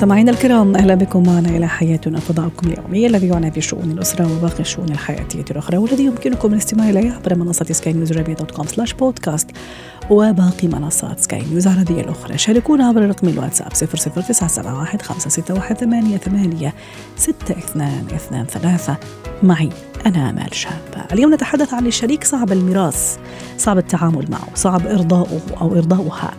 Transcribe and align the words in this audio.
مستمعينا 0.00 0.30
الكرام 0.30 0.76
أهلا 0.76 0.94
بكم 0.94 1.22
معنا 1.26 1.48
إلى 1.48 1.68
حياتنا 1.68 2.20
فضاؤكم 2.20 2.68
اليومي 2.68 3.06
الذي 3.06 3.28
يعنى 3.28 3.50
بشؤون 3.50 3.90
الأسرة 3.90 4.36
وباقي 4.36 4.60
الشؤون 4.60 4.88
الحياتية 4.90 5.44
الأخرى 5.50 5.76
والذي 5.76 6.04
يمكنكم 6.04 6.52
الاستماع 6.52 6.90
إليه 6.90 7.12
عبر 7.12 7.34
منصة 7.34 7.64
سكاي 7.64 7.92
نيوز 7.92 8.12
dot 8.12 8.50
com 8.50 8.66
slash 8.66 8.92
podcast 8.92 9.50
وباقي 10.10 10.68
منصات 10.68 11.20
سكاي 11.20 11.42
نيوز 11.50 11.66
العربيه 11.66 12.00
الأخرى. 12.00 12.38
شاركونا 12.38 12.86
عبر 12.86 13.08
رقم 13.08 13.28
الواتساب 13.28 13.72
00971 13.72 15.00
561 15.00 15.76
88 15.76 16.72
6223 17.16 18.96
معي 19.42 19.68
أنا 20.06 20.30
آمال 20.30 20.54
شابة 20.54 21.04
اليوم 21.12 21.34
نتحدث 21.34 21.74
عن 21.74 21.86
الشريك 21.86 22.24
صعب 22.24 22.52
الميراث 22.52 23.16
صعب 23.58 23.78
التعامل 23.78 24.26
معه 24.30 24.48
صعب 24.54 24.86
إرضاؤه 24.86 25.40
أو 25.60 25.74
إرضاؤها. 25.76 26.30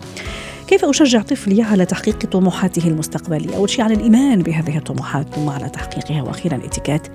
كيف 0.66 0.84
أشجع 0.84 1.22
طفلي 1.22 1.62
على 1.62 1.86
تحقيق 1.86 2.18
طموحاته 2.18 2.88
المستقبلية؟ 2.88 3.56
أول 3.56 3.70
شيء 3.70 3.84
على 3.84 3.94
الإيمان 3.94 4.42
بهذه 4.42 4.78
الطموحات 4.78 5.34
ثم 5.34 5.48
على 5.48 5.68
تحقيقها 5.68 6.22
وأخيرا 6.22 6.56
اتكات 6.56 7.06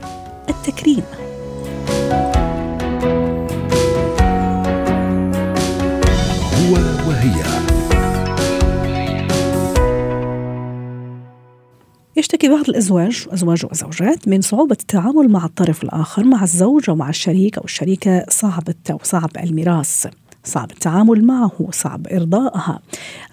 التكريم. 0.50 1.04
هو 6.54 6.74
وهي. 7.08 7.44
يشتكي 12.18 12.50
بعض 12.50 12.70
الأزواج 12.70 13.28
أزواج 13.30 13.66
وزوجات 13.66 14.28
من 14.28 14.42
صعوبة 14.42 14.78
التعامل 14.82 15.30
مع 15.30 15.46
الطرف 15.46 15.84
الآخر 15.84 16.24
مع 16.24 16.44
الزوج 16.44 16.90
أو 16.90 16.96
مع 16.96 17.10
الشريك 17.10 17.58
أو 17.58 17.64
الشريكة 17.66 18.26
صعب 18.30 18.64
أو 18.92 19.00
صعب 19.04 19.30
الميراث. 19.44 20.08
صعب 20.48 20.72
التعامل 20.72 21.26
معه 21.26 21.52
صعب 21.72 22.08
إرضائها. 22.08 22.80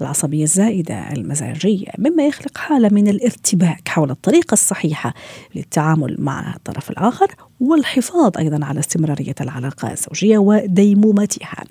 العصبية 0.00 0.42
الزائدة 0.42 1.12
المزاجية 1.12 1.88
مما 1.98 2.26
يخلق 2.26 2.58
حالة 2.58 2.88
من 2.88 3.08
الارتباك 3.08 3.88
حول 3.88 4.10
الطريقة 4.10 4.52
الصحيحة 4.52 5.14
للتعامل 5.54 6.16
مع 6.18 6.54
الطرف 6.54 6.90
الآخر 6.90 7.26
والحفاظ 7.64 8.38
أيضا 8.38 8.64
على 8.64 8.80
استمرارية 8.80 9.34
العلاقة 9.40 9.92
الزوجية 9.92 10.38
وديمومتها 10.38 11.64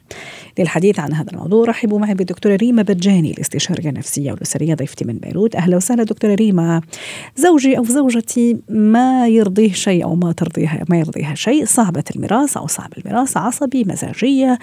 للحديث 0.59 0.99
عن 0.99 1.13
هذا 1.13 1.31
الموضوع 1.31 1.65
رحبوا 1.65 1.99
معي 1.99 2.13
بالدكتورة 2.13 2.55
ريما 2.55 2.81
بجاني 2.81 3.31
الاستشارية 3.31 3.89
النفسية 3.89 4.31
والأسرية 4.31 4.73
ضيفتي 4.73 5.05
من 5.05 5.17
بيروت. 5.17 5.55
أهلا 5.55 5.75
وسهلا 5.75 6.03
دكتورة 6.03 6.35
ريما. 6.35 6.81
زوجي 7.35 7.77
أو 7.77 7.83
زوجتي 7.83 8.57
ما 8.69 9.27
يرضيه 9.27 9.73
شيء 9.73 10.03
أو 10.03 10.15
ما 10.15 10.31
ترضيها 10.31 10.85
ما 10.89 10.99
يرضيها 10.99 11.35
شيء 11.35 11.65
صعبة 11.65 12.03
الميراث 12.15 12.57
أو 12.57 12.67
صعب 12.67 12.93
الميراث 12.97 13.37
عصبي 13.37 13.83
مزاجية 13.83 14.59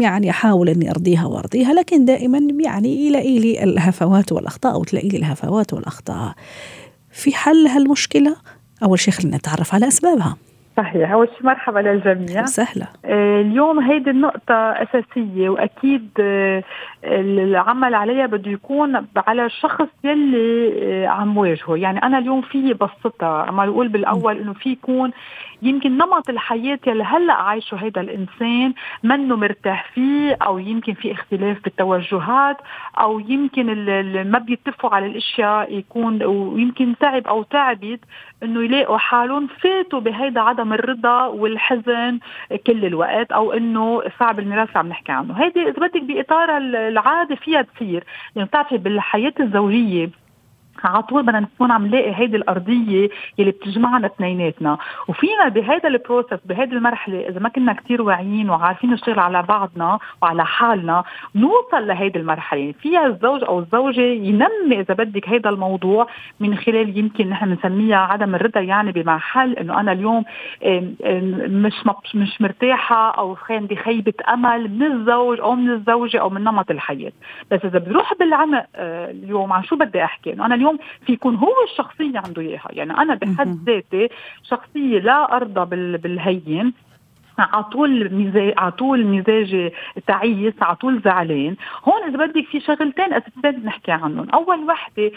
يعني 0.00 0.30
أحاول 0.30 0.68
أني 0.68 0.90
أرضيها 0.90 1.26
وأرضيها 1.26 1.72
لكن 1.72 2.04
دائما 2.04 2.38
يعني 2.60 3.06
يلاقي 3.06 3.38
لي 3.38 3.64
الهفوات 3.64 4.32
والأخطاء 4.32 4.72
أو 4.74 4.84
تلاقي 4.84 5.08
لي 5.08 5.16
الهفوات 5.16 5.72
والأخطاء. 5.72 6.34
في 7.10 7.34
حل 7.34 7.66
هالمشكلة؟ 7.66 8.36
أول 8.82 8.98
شيء 8.98 9.14
خلينا 9.14 9.36
نتعرف 9.36 9.74
على 9.74 9.88
أسبابها. 9.88 10.36
صحيح. 10.76 11.10
أول 11.12 11.28
شيء 11.38 11.46
مرحبا 11.46 11.78
للجميع. 11.78 12.44
سهلة 12.44 12.86
آه 13.04 13.40
اليوم 13.40 13.80
هيدي 13.80 14.10
النقطة 14.10 14.54
أساسية 14.54 15.48
وأكيد 15.48 16.08
آه 16.20 16.62
العمل 17.04 17.94
عليها 17.94 18.26
بده 18.26 18.50
يكون 18.50 19.06
على 19.16 19.46
الشخص 19.46 19.88
يلي 20.04 20.72
آه 20.82 21.08
عم 21.08 21.36
واجهه. 21.36 21.76
يعني 21.76 22.02
أنا 22.02 22.18
اليوم 22.18 22.42
في 22.42 22.72
بسطها 22.74 23.42
عم 23.42 23.66
بقول 23.66 23.88
بالأول 23.88 24.38
إنه 24.38 24.52
في 24.52 24.70
يكون 24.70 25.10
يمكن 25.64 25.96
نمط 25.96 26.30
الحياة 26.30 26.78
يلي 26.86 27.04
هلأ 27.04 27.32
عايشه 27.32 27.74
هيدا 27.74 28.00
الإنسان 28.00 28.74
منه 29.02 29.36
مرتاح 29.36 29.90
فيه 29.94 30.36
أو 30.42 30.58
يمكن 30.58 30.94
في 30.94 31.12
اختلاف 31.12 31.64
بالتوجهات 31.64 32.56
أو 33.00 33.20
يمكن 33.20 33.66
ما 34.30 34.38
بيتفقوا 34.38 34.94
على 34.94 35.06
الأشياء 35.06 35.72
يكون 35.78 36.22
ويمكن 36.24 36.94
تعب 37.00 37.26
أو 37.26 37.42
تعبت 37.42 38.00
إنه 38.42 38.62
يلاقوا 38.64 38.98
حالهم 38.98 39.46
فاتوا 39.46 40.00
بهيدا 40.00 40.40
عدم 40.40 40.72
الرضا 40.72 41.26
والحزن 41.26 42.18
كل 42.66 42.84
الوقت 42.84 43.32
أو 43.32 43.52
إنه 43.52 44.02
صعب 44.20 44.38
الميراث 44.38 44.76
عم 44.76 44.88
نحكي 44.88 45.12
عنه. 45.12 45.34
هيدي 45.34 45.62
إذا 45.62 45.86
بدك 45.86 46.02
بإطار 46.02 46.56
العادة 46.56 47.34
فيها 47.34 47.62
تصير. 47.62 48.04
يعني 48.36 48.48
بتعرفي 48.48 48.78
بالحياة 48.78 49.34
الزوجية 49.40 50.23
على 50.86 51.02
طول 51.02 51.22
بدنا 51.22 51.40
نكون 51.40 51.70
عم 51.70 51.86
نلاقي 51.86 52.14
هيدي 52.14 52.36
الأرضية 52.36 53.08
يلي 53.38 53.50
بتجمعنا 53.50 54.06
اثنيناتنا. 54.06 54.78
وفينا 55.08 55.48
بهذا 55.48 55.88
البروسس 55.88 56.38
بهذه 56.44 56.72
المرحلة 56.72 57.28
إذا 57.28 57.40
ما 57.40 57.48
كنا 57.48 57.72
كثير 57.72 58.02
واعيين 58.02 58.50
وعارفين 58.50 58.90
نشتغل 58.90 59.18
على 59.18 59.42
بعضنا 59.42 59.98
وعلى 60.22 60.44
حالنا 60.44 61.04
نوصل 61.34 61.86
لهيدي 61.86 62.18
المرحلة. 62.18 62.74
فيها 62.80 63.06
الزوج 63.06 63.44
أو 63.44 63.58
الزوجة 63.58 64.00
ينمي 64.00 64.80
إذا 64.80 64.94
بدك 64.94 65.28
هذا 65.28 65.50
الموضوع 65.50 66.06
من 66.40 66.56
خلال 66.56 66.98
يمكن 66.98 67.30
نحن 67.30 67.54
بنسميها 67.54 67.96
عدم 67.96 68.34
الرضا 68.34 68.60
يعني 68.60 68.92
بمحل 68.92 69.52
إنه 69.52 69.80
أنا 69.80 69.92
اليوم 69.92 70.24
مش 71.46 71.74
مش 72.14 72.40
مرتاحة 72.40 73.10
أو 73.10 73.36
عندي 73.50 73.76
خيبة 73.76 74.12
أمل 74.28 74.70
من 74.70 74.82
الزوج 74.82 75.40
أو 75.40 75.54
من 75.54 75.70
الزوجة 75.70 76.20
أو 76.20 76.30
من 76.30 76.44
نمط 76.44 76.70
الحياة. 76.70 77.12
بس 77.50 77.64
إذا 77.64 77.78
بروح 77.78 78.14
بالعمق 78.14 78.66
اليوم 78.76 79.52
عن 79.52 79.64
شو 79.64 79.76
بدي 79.76 80.04
أحكي؟ 80.04 80.32
إنه 80.32 80.46
أنا 80.46 80.54
اليوم 80.54 80.73
في 81.06 81.12
يكون 81.12 81.36
هو 81.36 81.54
الشخصية 81.70 82.18
عنده 82.18 82.42
إياها. 82.42 82.68
يعني 82.70 82.92
أنا 82.92 83.14
بحد 83.14 83.58
ذاتي 83.66 84.08
شخصية 84.42 84.98
لا 84.98 85.36
أرضى 85.36 85.76
بالهين 85.98 86.72
على 87.38 87.64
طول 87.64 88.14
مزاج 88.14 88.54
على 88.58 88.72
طول 88.72 89.06
مزاجي 89.06 89.72
تعيس 90.06 90.54
على 90.62 90.76
طول 90.76 91.00
زعلان. 91.04 91.56
هون 91.84 92.02
إذا 92.08 92.26
بدك 92.26 92.44
في 92.44 92.60
شغلتين 92.60 93.12
اساسيات 93.12 93.54
بنحكي 93.54 93.92
عنهم. 93.92 94.30
أول 94.30 94.64
وحدة 94.64 95.10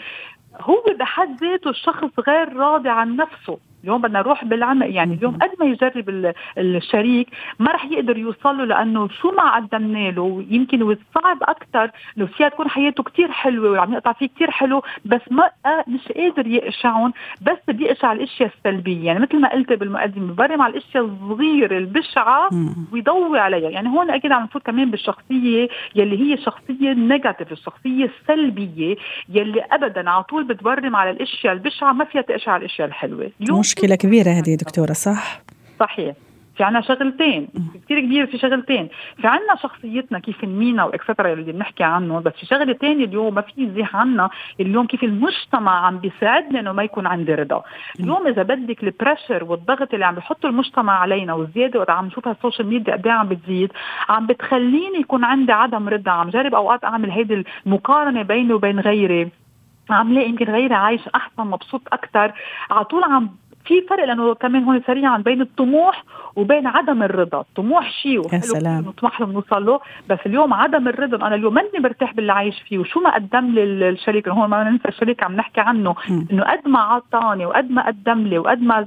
هو 0.60 0.84
بحد 0.98 1.36
ذاته 1.40 1.70
الشخص 1.70 2.10
غير 2.28 2.56
راضي 2.56 2.88
عن 2.88 3.16
نفسه. 3.16 3.58
اليوم 3.84 4.02
بدنا 4.02 4.18
نروح 4.18 4.44
بالعمق 4.44 4.86
يعني 4.90 5.14
اليوم 5.14 5.38
قد 5.42 5.50
ما 5.60 5.66
يجرب 5.66 6.32
الشريك 6.58 7.28
ما 7.58 7.72
رح 7.72 7.84
يقدر 7.84 8.18
يوصل 8.18 8.58
له 8.58 8.64
لأنه 8.64 9.08
شو 9.08 9.30
ما 9.30 9.56
قدمنا 9.56 10.10
له 10.10 10.44
يمكن 10.50 10.82
والصعب 10.82 11.42
أكثر 11.42 11.90
إنه 12.18 12.26
فيها 12.26 12.48
تكون 12.48 12.68
حياته 12.68 13.02
كثير 13.02 13.30
حلوة 13.32 13.70
وعم 13.70 13.92
يقطع 13.92 14.12
فيه 14.12 14.28
كثير 14.36 14.50
حلو 14.50 14.82
بس 15.04 15.20
ما 15.30 15.50
مش 15.88 16.12
قادر 16.12 16.46
يقشعهم 16.46 17.12
بس 17.42 17.58
بيقشع 17.68 18.12
الأشياء 18.12 18.50
السلبية. 18.58 19.06
يعني 19.06 19.18
مثل 19.18 19.40
ما 19.40 19.52
قلت 19.52 19.72
بالمقدمة 19.72 20.32
ببرم 20.32 20.62
على 20.62 20.70
الأشياء 20.72 21.04
الصغيرة 21.04 21.78
البشعه 21.78 22.48
ويضوي 22.92 23.38
عليها. 23.38 23.70
يعني 23.70 23.88
هون 23.88 24.10
أكيد 24.10 24.32
عم 24.32 24.42
نفوت 24.42 24.62
كمان 24.62 24.90
بالشخصية 24.90 25.68
يلي 25.94 26.18
هي 26.32 26.36
شخصية 26.36 26.92
نيجاتيف 26.92 27.52
الشخصية 27.52 28.10
السلبية 28.20 28.96
يلي 29.28 29.60
ابدا 29.72 30.10
على 30.10 30.22
طول 30.22 30.44
بتبرم 30.44 30.96
على 30.96 31.10
الأشياء 31.10 31.52
البشعه 31.52 31.92
ما 31.92 32.04
فيها 32.04 32.22
تقشع 32.22 32.56
الأشياء 32.56 32.88
الحلوة. 32.88 33.30
مشكلة 33.68 33.94
كبيرة 33.96 34.30
هذه 34.30 34.54
دكتورة 34.54 34.92
صح؟ 34.92 35.40
صحيح. 35.80 36.14
في 36.56 36.64
عنا 36.64 36.80
شغلتين. 36.80 37.48
كثير 37.84 38.00
كبير 38.00 38.26
في 38.26 38.38
شغلتين. 38.38 38.88
في 39.20 39.26
عنا 39.26 39.56
شخصيتنا 39.62 40.18
كيف 40.18 40.44
نمينا 40.44 40.84
واكسترا 40.84 41.32
اللي 41.32 41.52
بنحكي 41.52 41.84
عنه. 41.84 42.20
بس 42.20 42.32
في 42.32 42.46
شغله 42.46 42.72
ثانية 42.72 43.04
اليوم 43.04 43.34
ما 43.34 43.40
في 43.40 43.52
يزيح 43.56 43.96
عنا 43.96 44.30
اليوم 44.60 44.86
كيف 44.86 45.04
المجتمع 45.04 45.86
عم 45.86 45.98
بيساعدنا 45.98 46.60
إنه 46.60 46.72
ما 46.72 46.82
يكون 46.82 47.06
عندي 47.06 47.34
رضا. 47.34 47.62
اليوم 48.00 48.26
إذا 48.26 48.42
بدك 48.42 48.82
ال 48.82 48.89
pressure 48.89 49.44
والضغط 49.44 49.94
اللي 49.94 50.04
عم 50.04 50.14
بيحطه 50.14 50.46
المجتمع 50.46 50.92
علينا 50.92 51.34
والزيادة 51.34 51.78
وقت 51.80 51.90
عم 51.90 52.06
نشوفها 52.06 52.32
ال 52.32 52.37
social 52.37 52.68
media 52.68 52.92
قد 52.92 53.08
عم 53.08 53.28
بتزيد 53.28 53.72
عم 54.08 54.26
بتخليني 54.26 54.98
يكون 55.00 55.24
عندي 55.24 55.52
عدم 55.52 55.88
رضا. 55.88 56.10
عم 56.10 56.30
جرب 56.30 56.54
أوقات 56.54 56.84
أعمل 56.84 57.10
هيدي 57.10 57.44
المقارنة 57.66 58.22
بيني 58.22 58.52
وبين 58.52 58.80
غيري. 58.80 59.28
عم 59.90 60.12
لاقي 60.12 60.28
يمكن 60.28 60.44
غيري 60.44 60.74
عايش 60.74 61.08
أحسن 61.14 61.42
مبسوط 61.42 61.82
أكثر 61.92 62.32
على 62.70 62.84
طول 62.84 63.04
عم 63.04 63.30
في 63.68 63.82
فرق؟ 63.90 64.04
لأنه 64.04 64.34
كمان 64.34 64.64
هون 64.64 64.82
سريعا 64.86 65.18
بين 65.18 65.40
الطموح 65.40 66.04
وبين 66.36 66.66
عدم 66.66 67.02
الرضا، 67.02 67.40
الطموح 67.40 67.90
شيء 67.90 68.34
يا 68.34 68.38
سلام. 68.38 68.80
نطمح 68.80 69.20
له 69.20 69.26
بنوصل 69.26 69.66
له، 69.66 69.80
بس 70.08 70.18
اليوم 70.26 70.54
عدم 70.54 70.88
الرضا 70.88 71.26
أنا 71.26 71.34
اليوم 71.34 71.54
ماني 71.54 71.78
مرتاح 71.78 72.14
باللي 72.14 72.32
عايش 72.32 72.62
فيه. 72.68 72.78
وشو 72.78 73.00
ما 73.00 73.14
قدم 73.14 73.46
لي 73.54 73.88
الشريك؟ 73.88 74.28
هون 74.28 74.48
ما 74.50 74.64
ننسى 74.64 74.88
الشريك 74.88 75.22
عم 75.22 75.36
نحكي 75.36 75.60
عنه. 75.60 75.94
إنه 76.32 76.42
قد 76.42 76.68
ما 76.68 76.80
عطاني 76.80 77.46
وقد 77.46 77.70
ما 77.70 77.86
قدم 77.86 78.26
لي 78.26 78.38
وقد 78.38 78.62
ما 78.62 78.84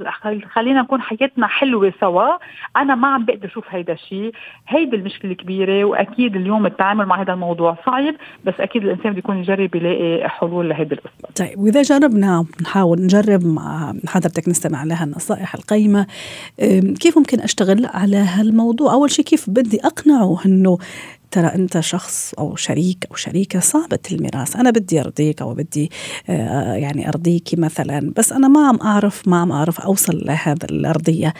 خلينا 0.53 0.81
نكون 0.81 1.01
حياتنا 1.01 1.47
حلوة 1.47 1.93
سوا، 1.99 2.37
أنا 2.77 2.95
ما 2.95 3.07
عم 3.07 3.25
بقدر 3.25 3.47
أشوف 3.47 3.65
هيدا 3.69 3.93
الشيء، 3.93 4.33
هيدي 4.67 4.95
المشكلة 4.95 5.31
الكبيره 5.31 5.83
وأكيد 5.83 6.35
اليوم 6.35 6.65
التعامل 6.65 7.05
مع 7.05 7.21
هذا 7.21 7.33
الموضوع 7.33 7.77
صعب، 7.85 8.13
بس 8.45 8.53
أكيد 8.59 8.83
الإنسان 8.83 9.11
بده 9.11 9.19
يكون 9.19 9.37
يجرب 9.37 9.75
يلاقي 9.75 10.29
حلول 10.29 10.69
لهيدي 10.69 10.95
القصة. 10.95 11.29
طيب 11.35 11.59
وإذا 11.59 11.81
جربنا 11.81 12.45
نحاول 12.61 13.01
نجرب 13.01 13.45
مع 13.45 13.93
حضرتك 14.07 14.49
نستمع 14.49 14.71
نستمع 14.71 14.83
لها 14.83 15.03
النصائح 15.03 15.55
القيمة 15.55 16.07
كيف 16.99 17.17
ممكن 17.17 17.39
أشتغل 17.39 17.85
على 17.85 18.17
هالموضوع؟ 18.17 18.93
أول 18.93 19.11
شيء 19.11 19.25
كيف 19.25 19.49
بدي 19.49 19.79
أقنعه 19.85 20.45
أنه 20.45 20.77
ترى 21.31 21.47
أنت 21.47 21.79
شخص 21.79 22.33
أو 22.39 22.55
شريك 22.55 23.07
أو 23.11 23.15
شريكة 23.15 23.59
صعبه 23.59 23.99
الميراث؟ 24.11 24.55
أنا 24.55 24.71
بدي 24.71 25.01
أرضيك 25.01 25.41
أو 25.41 25.53
بدي 25.53 25.91
آه، 26.29 26.73
يعني 26.73 27.09
ارضيكي 27.09 27.55
مثلا 27.55 28.11
بس 28.17 28.31
أنا 28.31 28.47
ما 28.47 28.67
عم 28.67 28.79
أعرف 28.81 29.27
ما 29.27 29.41
عم 29.41 29.51
أعرف 29.51 29.81
أوصل 29.81 30.21
لهذا 30.25 30.65
الأرضية. 30.71 31.33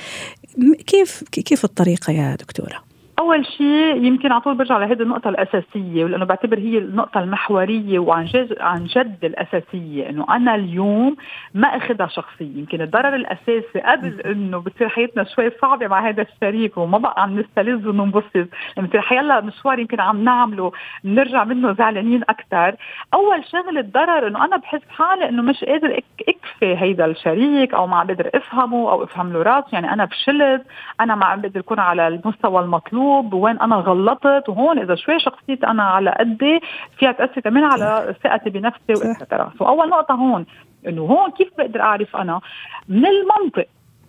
كيف 0.87 1.23
كيف 1.31 1.65
الطريقة 1.65 2.13
يا 2.13 2.35
دكتورة؟ 2.35 2.90
أول 3.19 3.45
شيء 3.45 4.03
يمكن 4.03 4.31
على 4.31 4.41
طول 4.41 4.55
برجع 4.55 4.77
لهذه 4.77 5.01
النقطة 5.01 5.29
الأساسية 5.29 6.05
ولأنه 6.05 6.25
بعتبر 6.25 6.57
هي 6.59 6.77
النقطة 6.77 7.19
المحورية 7.19 7.99
وعن 7.99 8.25
جد 8.25 8.57
عن 8.59 8.85
جد 8.85 9.25
الأساسية 9.25 10.09
إنه 10.09 10.25
أنا 10.35 10.55
اليوم 10.55 11.15
ما 11.53 11.67
اخذها 11.67 12.07
شخصيه 12.07 12.57
يمكن 12.57 12.81
الضرر 12.81 13.15
الأساسي 13.15 13.79
قبل 13.85 14.21
إنه 14.21 14.57
بتصير 14.59 14.89
حياتنا 14.89 15.23
شوي 15.23 15.51
صعبة 15.61 15.87
مع 15.87 16.09
هذا 16.09 16.21
الشريك 16.21 16.77
وما 16.77 16.97
بقى 16.97 17.23
عم 17.23 17.39
نستلذ 17.39 17.87
وننبسط 17.87 18.47
لما 18.77 18.87
بتصير 18.87 19.01
حيلا 19.01 19.41
مشوار 19.41 19.79
يمكن 19.79 19.99
عم 19.99 20.23
نعمله 20.23 20.71
بنرجع 21.03 21.43
منه 21.43 21.73
زعلانين 21.73 22.21
أكثر 22.29 22.75
أول 23.13 23.45
شغلة 23.51 23.79
الضرر 23.79 24.27
إنه 24.27 24.45
أنا 24.45 24.57
بحس 24.57 24.81
حالي 24.89 25.29
إنه 25.29 25.41
مش 25.41 25.63
قادر 25.63 25.99
إكفي 26.29 26.75
هيدا 26.77 27.05
الشريك 27.05 27.73
أو 27.73 27.87
ما 27.87 27.97
عم 27.97 28.07
بقدر 28.07 28.29
أفهمه 28.35 28.91
أو 28.91 29.03
أفهم 29.03 29.33
له 29.33 29.41
راسه. 29.41 29.67
يعني 29.73 29.93
أنا 29.93 30.05
فشلت 30.05 30.61
أنا 31.01 31.15
ما 31.15 31.25
عم 31.25 31.41
بقدر 31.41 31.59
أكون 31.59 31.79
على 31.79 32.07
المستوى 32.07 32.61
المطلوب. 32.63 33.00
المطلوب 33.01 33.33
وين 33.33 33.59
أنا 33.59 33.75
غلطت 33.75 34.49
وهون 34.49 34.79
إذا 34.79 34.95
شوي 34.95 35.19
شخصيتي 35.19 35.67
أنا 35.67 35.83
على 35.83 36.15
قدي 36.19 36.59
فيها 36.97 37.11
تاثر 37.11 37.41
كمان 37.41 37.63
على 37.63 38.15
ثقتي 38.23 38.49
بنفسي 38.49 38.93
واكسترا 39.07 39.51
فاول 39.59 39.89
نقطة 39.89 40.13
هون 40.13 40.45
إنه 40.87 41.01
هون 41.01 41.31
كيف 41.31 41.47
بقدر 41.57 41.81
أعرف 41.81 42.15
أنا؟ 42.15 42.41
من 42.89 43.05
المنطق 43.05 43.65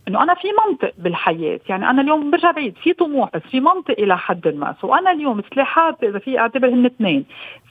إنه 0.09 0.23
أنا 0.23 0.35
في 0.35 0.49
منطق 0.67 0.93
بالحياة 0.99 1.61
يعني 1.69 1.91
أنا 1.91 2.03
اليوم 2.03 2.31
برجع 2.31 2.51
بعيد 2.51 2.75
في 2.83 2.93
طموح 2.93 3.31
بس 3.35 3.43
في 3.43 3.61
منطق 3.61 3.95
إلى 3.99 4.19
حد 4.19 4.49
ما. 4.49 4.75
سو 4.81 4.95
أنا 4.95 5.11
اليوم 5.13 5.43
سلاحاتي 5.55 6.09
إذا 6.09 6.19
في 6.19 6.39
اعتبر 6.39 6.69
هن 6.69 6.87
اثنين. 6.87 7.25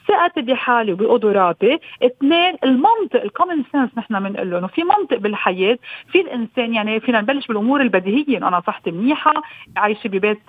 ثقتي 0.08 0.42
بحالي 0.42 0.92
وبقدراتي 0.92 1.78
اثنين 2.02 2.54
المنطق 2.64 3.22
الكومن 3.22 3.62
سنس 3.72 3.90
نحن 3.98 4.20
بنقول 4.20 4.50
له 4.50 4.58
انه 4.58 4.66
في 4.66 4.84
منطق 4.84 5.16
بالحياة 5.16 5.78
في 6.12 6.20
الإنسان 6.20 6.74
يعني 6.74 7.00
فينا 7.00 7.20
نبلش 7.20 7.46
بالأمور 7.46 7.80
البديهية. 7.80 8.38
إنه 8.38 8.48
أنا 8.48 8.60
صحتي 8.66 8.90
منيحة 8.90 9.32
عايشة 9.76 10.08
ببيت 10.08 10.40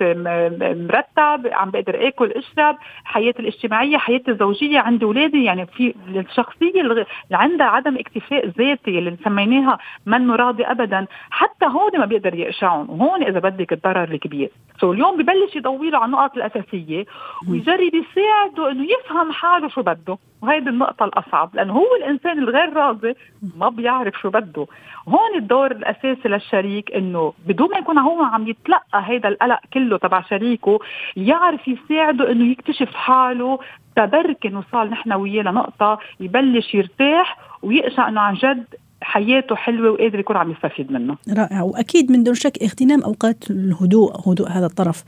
مرتب 0.61 1.47
عم 1.53 1.69
بقدر 1.71 2.07
آكل 2.07 2.31
أشرب. 2.31 2.77
حياتي 3.03 3.39
الاجتماعية 3.39 3.97
حياتي 3.97 4.31
الزوجية 4.31 4.79
عندي 4.79 5.05
اولادي 5.05 5.43
يعني 5.43 5.65
في 5.65 5.93
الشخصية 6.15 6.81
اللي 6.81 7.05
عندها 7.31 7.67
عدم 7.67 7.97
اكتفاء 7.97 8.47
ذاتي 8.47 8.99
اللي 8.99 9.17
سميناها 9.23 9.77
منه 10.05 10.35
راضي 10.35 10.63
ابدا. 10.63 11.05
حتى 11.31 11.65
هون 11.65 11.99
ما 11.99 12.05
بيقدر 12.05 12.35
يقشعهم 12.35 12.89
وهون 12.89 13.23
إذا 13.23 13.39
بدك 13.39 13.73
الضرر 13.73 14.03
الكبير. 14.03 14.49
سو 14.79 14.93
اليوم 14.93 15.17
ببلش 15.17 15.55
يضوي 15.55 15.95
على 15.95 16.05
النقط 16.05 16.37
الأساسية. 16.37 17.05
ويجرب 17.49 17.91
يساعده 17.93 18.71
إنه 18.71 18.87
يفهم 18.91 19.31
حاله 19.43 19.69
شو 19.69 19.81
بده. 19.81 20.17
وهيدي 20.41 20.69
النقطة 20.69 21.05
الأصعب 21.05 21.55
لأنه 21.55 21.73
هو 21.73 21.95
الإنسان 21.99 22.39
الغير 22.39 22.73
راضي 22.73 23.13
ما 23.57 23.69
بيعرف 23.69 24.13
شو 24.21 24.29
بده. 24.29 24.65
هون 25.07 25.33
الدور 25.37 25.71
الأساسي 25.71 26.27
للشريك 26.29 26.91
إنه 26.91 27.33
بدون 27.47 27.69
ما 27.71 27.77
يكون 27.77 27.97
هو 27.97 28.23
عم 28.23 28.47
يتلقى 28.47 29.03
هيدا 29.05 29.29
القلق 29.29 29.59
كله 29.73 29.97
تبع 29.97 30.21
شريكه 30.21 30.79
يعرف 31.17 31.67
يساعده 31.67 32.31
إنه 32.31 32.51
يكتشف 32.51 32.93
حاله 32.93 33.59
تبركن 33.95 34.55
وصال 34.55 34.89
نحن 34.89 35.13
وياه 35.13 35.43
لنقطة 35.43 35.99
يبلش 36.19 36.75
يرتاح 36.75 37.37
ويقشع 37.63 38.09
إنه 38.09 38.21
عن 38.21 38.33
جد 38.33 38.65
حياته 39.03 39.55
حلوة 39.55 39.91
وقادر 39.91 40.19
يكون 40.19 40.37
عم 40.37 40.51
يستفيد 40.51 40.91
منه. 40.91 41.17
رائع. 41.37 41.61
وأكيد 41.61 42.11
من 42.11 42.23
دون 42.23 42.33
شك 42.33 42.63
اغتنام 42.63 43.03
أوقات 43.03 43.51
الهدوء 43.51 44.29
هدوء 44.29 44.49
هذا 44.49 44.65
الطرف 44.65 45.03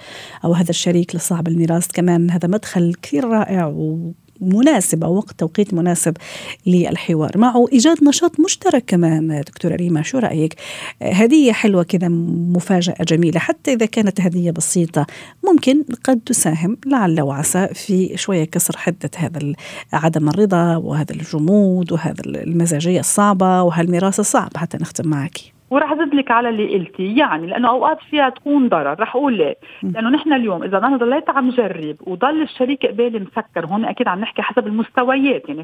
أو 0.46 0.54
هذا 0.54 0.70
الشريك 0.70 1.16
لصاحب 1.16 1.48
الميراث. 1.48 1.92
كمان 1.92 2.30
هذا 2.30 2.48
مدخل 2.48 2.94
كثير 3.02 3.24
رائع 3.28 3.66
و 3.66 4.12
مناسب 4.42 5.04
أو 5.04 5.16
وقت 5.16 5.40
توقيت 5.40 5.74
مناسب 5.74 6.18
للحوار. 6.66 7.38
معه 7.38 7.66
إيجاد 7.74 8.04
نشاط 8.04 8.40
مشترك 8.40 8.84
كمان 8.88 9.42
دكتورة 9.42 9.76
ريما 9.76 10.02
شو 10.02 10.18
رأيك؟ 10.18 10.56
هدية 11.02 11.52
حلوة 11.52 11.84
كذا 11.84 12.08
مفاجأة 12.08 12.96
جميلة. 13.02 13.40
حتى 13.40 13.74
إذا 13.74 13.86
كانت 13.86 14.22
هدية 14.22 14.52
بسيطة 14.52 15.08
ممكن 15.46 15.84
قد 16.04 16.20
تساهم 16.26 16.78
لعل 16.86 17.22
وعسى 17.22 17.68
في 17.74 18.18
شوية 18.18 18.44
كسر 18.44 18.78
حدة 18.78 19.12
هذا 19.18 19.54
عدم 19.94 20.30
الرضا 20.30 20.76
وهذا 20.76 21.14
الجمود 21.14 21.92
وهذا 21.92 22.22
المزاجية 22.26 23.00
الصعبة 23.00 23.62
وهالميراث 23.62 24.20
الصعب. 24.20 24.58
حتى 24.58 24.78
نختم 24.78 25.08
معك. 25.08 25.55
وراح 25.70 25.92
أزيد 25.92 26.16
لك 26.16 26.32
على 26.32 26.50
اللي 26.50 26.74
قلتي. 26.78 27.16
يعني 27.16 27.48
لأنه 27.48 27.70
أوقات 27.70 28.00
فيها 28.10 28.30
تكون 28.30 28.70
ضرر. 28.70 29.00
رح 29.00 29.16
أقول 29.16 29.38
ليه 29.38 29.56
لأنه 29.84 30.10
نحن 30.10 30.34
اليوم 30.34 30.64
إذا 30.64 30.78
أنا 30.78 30.98
ضليت 30.98 31.30
عم 31.30 31.50
جرب 31.50 31.96
وضل 32.02 32.42
الشريك 32.42 32.86
قبالي 32.86 33.20
مسكر 33.20 33.66
هون 33.66 33.86
أكيد 33.86 34.08
عم 34.08 34.20
نحكي 34.20 34.42
حسب 34.42 34.68
المستويات. 34.68 35.50
يعني 35.50 35.64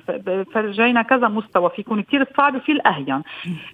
فرجينا 0.53 1.01
كذا 1.01 1.27
مستوى 1.27 1.69
في 1.69 1.81
يكون 1.81 2.01
كثير 2.01 2.27
صعب 2.37 2.55
وفي 2.55 2.71
الأهين. 2.71 3.21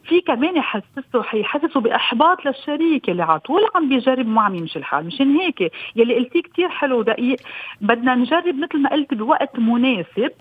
في 0.04 0.22
كمان 0.22 0.58
يحسسه 0.58 1.24
حيحسسه 1.24 1.80
بإحباط 1.80 2.46
للشريك 2.46 3.10
اللي 3.10 3.24
على 3.24 3.40
طول 3.40 3.62
عم 3.76 3.90
بيجرب 3.90 4.28
وما 4.28 4.42
عم 4.42 4.56
يمشي 4.56 4.80
الحال. 4.80 5.06
مشان 5.06 5.36
هيك 5.36 5.72
يلي 5.96 6.16
قلتيه 6.16 6.42
كثير 6.42 6.70
حلو 6.70 7.02
دقيق 7.02 7.38
بدنا 7.82 8.16
نجرب 8.16 8.56
مثل 8.56 8.82
ما 8.82 8.90
قلت 8.90 9.14
بوقت 9.14 9.60
مناسب. 9.60 10.32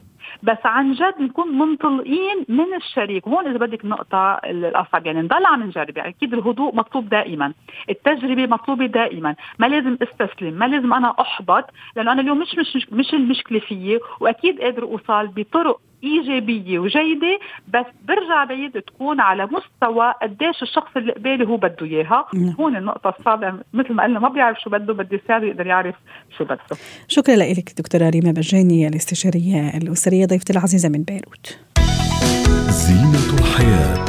بس 0.42 0.58
عن 0.64 0.92
جد 0.92 1.14
نكون 1.20 1.58
منطلقين 1.58 2.44
من 2.48 2.74
الشريك. 2.76 3.26
وهون 3.26 3.46
إذا 3.46 3.58
بدك 3.58 3.84
النقطه 3.84 4.34
الاصعب 4.34 5.06
يعني 5.06 5.20
نضل 5.22 5.46
عم 5.46 5.62
نجرب. 5.62 5.96
يعني 5.96 6.08
أكيد 6.08 6.34
الهدوء 6.34 6.74
مطلوب 6.74 7.08
دائما 7.08 7.52
التجربة 7.90 8.46
مطلوبة 8.46 8.86
دائما. 8.86 9.34
ما 9.58 9.66
لازم 9.66 9.98
أستسلم 10.02 10.54
ما 10.54 10.64
لازم 10.64 10.92
أنا 10.94 11.14
أحبط 11.20 11.64
لأنه 11.96 12.12
أنا 12.12 12.20
اليوم 12.20 12.38
مش 12.38 12.54
مش 12.58 12.88
مش 12.92 13.14
المشكلة 13.14 13.58
فيي 13.58 14.00
وأكيد 14.20 14.60
قادر 14.60 14.82
أوصل 14.82 15.26
بطرق 15.26 15.80
إيجابية 16.06 16.78
وجيدة 16.78 17.38
بس 17.68 17.86
برجع 18.08 18.44
بعيد 18.44 18.72
تكون 18.82 19.20
على 19.20 19.46
مستوى 19.46 20.14
قديش 20.22 20.62
الشخص 20.62 20.96
اللي 20.96 21.12
قبالي 21.12 21.46
هو 21.46 21.56
بده 21.56 21.86
إياها. 21.86 22.26
نعم. 22.34 22.54
هون 22.60 22.76
النقطة 22.76 23.14
الصعبه 23.18 23.54
مثل 23.72 23.92
ما 23.92 24.02
قلنا 24.02 24.18
ما 24.18 24.28
بيعرف 24.28 24.60
شو 24.60 24.70
بده 24.70 24.94
بدي 24.94 25.20
يساعده 25.24 25.46
يقدر 25.46 25.66
يعرف 25.66 25.94
شو 26.38 26.44
بده. 26.44 26.58
شكرا 27.08 27.36
لك 27.36 27.72
دكتورة 27.78 28.08
ريما 28.08 28.30
بجاني 28.30 28.88
الاستشارية 28.88 29.76
الأسرية 29.76 30.26
ضيفتي 30.26 30.52
العزيزة 30.52 30.88
من 30.88 31.02
بيروت. 31.02 31.58
زينة 32.70 33.38
الحياة. 33.40 34.06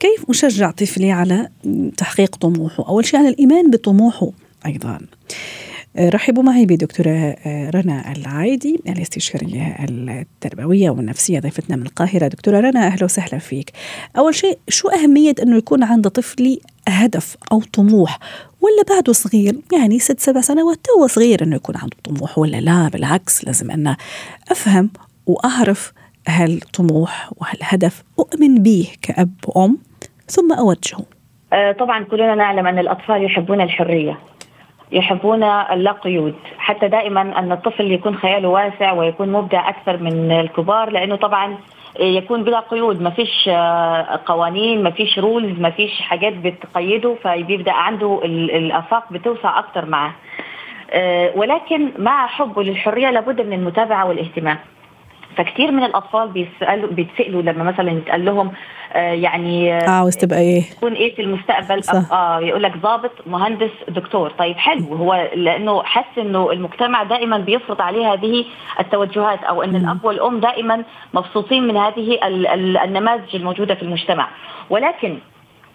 كيف 0.00 0.30
أشجع 0.30 0.70
طفلي 0.70 1.12
على 1.12 1.48
تحقيق 1.96 2.36
طموحه؟ 2.36 2.88
أول 2.88 3.04
شيء 3.04 3.20
على 3.20 3.28
الإيمان 3.28 3.70
بطموحه 3.70 4.30
أيضا. 4.66 4.98
رحبوا 5.98 6.42
معي 6.42 6.66
بدكتورة 6.66 7.10
آه، 7.46 7.70
رنا 7.70 8.12
العايدي 8.12 8.80
الاستشارية 8.88 9.76
التربوية 9.88 10.90
والنفسية 10.90 11.40
ضيفتنا 11.40 11.76
من 11.76 11.82
القاهرة. 11.82 12.28
دكتورة 12.28 12.60
رنا 12.60 12.86
أهلا 12.86 13.04
وسهلا 13.04 13.38
فيك. 13.38 13.72
أول 14.18 14.34
شيء 14.34 14.58
شو 14.68 14.88
أهمية 14.88 15.34
أنه 15.42 15.56
يكون 15.56 15.82
عند 15.84 16.08
طفلي 16.08 16.60
هدف 16.88 17.36
أو 17.52 17.60
طموح؟ 17.72 18.18
ولا 18.60 18.82
بعده 18.96 19.12
صغير؟ 19.12 19.56
يعني 19.72 19.98
ست 19.98 20.20
سبع 20.20 20.40
سنوات 20.40 20.78
تو 20.84 21.06
صغير 21.06 21.42
أنه 21.42 21.56
يكون 21.56 21.76
عنده 21.76 21.96
طموح 22.04 22.38
ولا 22.38 22.56
لا؟ 22.56 22.88
بالعكس 22.88 23.44
لازم 23.44 23.70
أنا 23.70 23.96
أفهم 24.50 24.90
وأعرف 25.26 25.92
هالطموح 26.28 27.30
وهالهدف 27.36 28.02
أؤمن 28.18 28.62
به 28.62 28.86
كأب 29.02 29.34
وأم. 29.46 29.78
ثم 30.28 30.52
أوجهه 30.52 31.04
آه، 31.52 31.72
طبعا 31.72 32.04
كلنا 32.04 32.34
نعلم 32.34 32.66
أن 32.66 32.78
الأطفال 32.78 33.24
يحبون 33.24 33.60
الحرية. 33.60 34.18
يحبون 34.92 35.42
اللا 35.42 35.92
قيود 35.92 36.34
حتى 36.58 36.88
دائما 36.88 37.38
أن 37.38 37.52
الطفل 37.52 37.92
يكون 37.92 38.16
خياله 38.16 38.48
واسع 38.48 38.92
ويكون 38.92 39.32
مبدع 39.32 39.68
أكثر 39.68 39.96
من 39.96 40.32
الكبار 40.32 40.90
لأنه 40.90 41.16
طبعا 41.16 41.58
يكون 42.00 42.44
بلا 42.44 42.60
قيود. 42.60 43.02
ما 43.02 43.10
فيش 43.10 43.48
آه، 43.48 44.20
قوانين 44.26 44.82
ما 44.82 44.90
فيش 44.90 45.18
رولز 45.18 45.60
ما 45.60 45.70
فيش 45.70 46.00
حاجات 46.00 46.32
بتقيده 46.32 47.16
فبيبدأ 47.22 47.72
عنده 47.72 48.20
الآفاق 48.24 49.12
بتوسع 49.12 49.58
أكثر 49.58 49.86
معه. 49.86 50.14
آه، 50.90 51.32
ولكن 51.36 51.90
مع 51.98 52.26
حبه 52.26 52.62
للحرية 52.62 53.10
لابد 53.10 53.40
من 53.40 53.52
المتابعة 53.52 54.08
والاهتمام. 54.08 54.58
فكتير 55.40 55.70
من 55.70 55.84
الأطفال 55.84 56.28
بيسالوا 56.28 56.90
بيتسألوا 56.90 57.42
لما 57.42 57.64
مثلا 57.64 57.90
يتقال 57.90 58.24
لهم 58.24 58.52
آه 58.92 59.12
يعني 59.12 59.74
آه، 59.74 59.90
عاوز 59.90 60.16
تبقى 60.16 60.38
إيه؟ 60.38 60.62
تكون 60.70 60.92
إيه 60.92 61.14
في 61.14 61.22
المستقبل؟ 61.22 61.84
صح. 61.84 62.12
آه 62.12 62.40
يقول 62.40 62.62
لك 62.62 62.76
ضابط 62.76 63.10
مهندس 63.26 63.70
دكتور. 63.88 64.30
طيب 64.30 64.56
حلو. 64.56 64.94
هو 64.94 65.30
لأنه 65.34 65.82
حس 65.82 66.18
إنه 66.18 66.52
المجتمع 66.52 67.02
دائما 67.02 67.38
بيفرض 67.38 67.80
عليه 67.80 68.12
هذه 68.12 68.44
التوجهات 68.80 69.44
أو 69.44 69.62
إن 69.62 69.76
الأب 69.76 70.04
والأم 70.04 70.40
دائما 70.40 70.84
مبسوطين 71.14 71.66
من 71.66 71.76
هذه 71.76 72.18
النماذج 72.84 73.36
الموجودة 73.36 73.74
في 73.74 73.82
المجتمع. 73.82 74.28
ولكن 74.70 75.18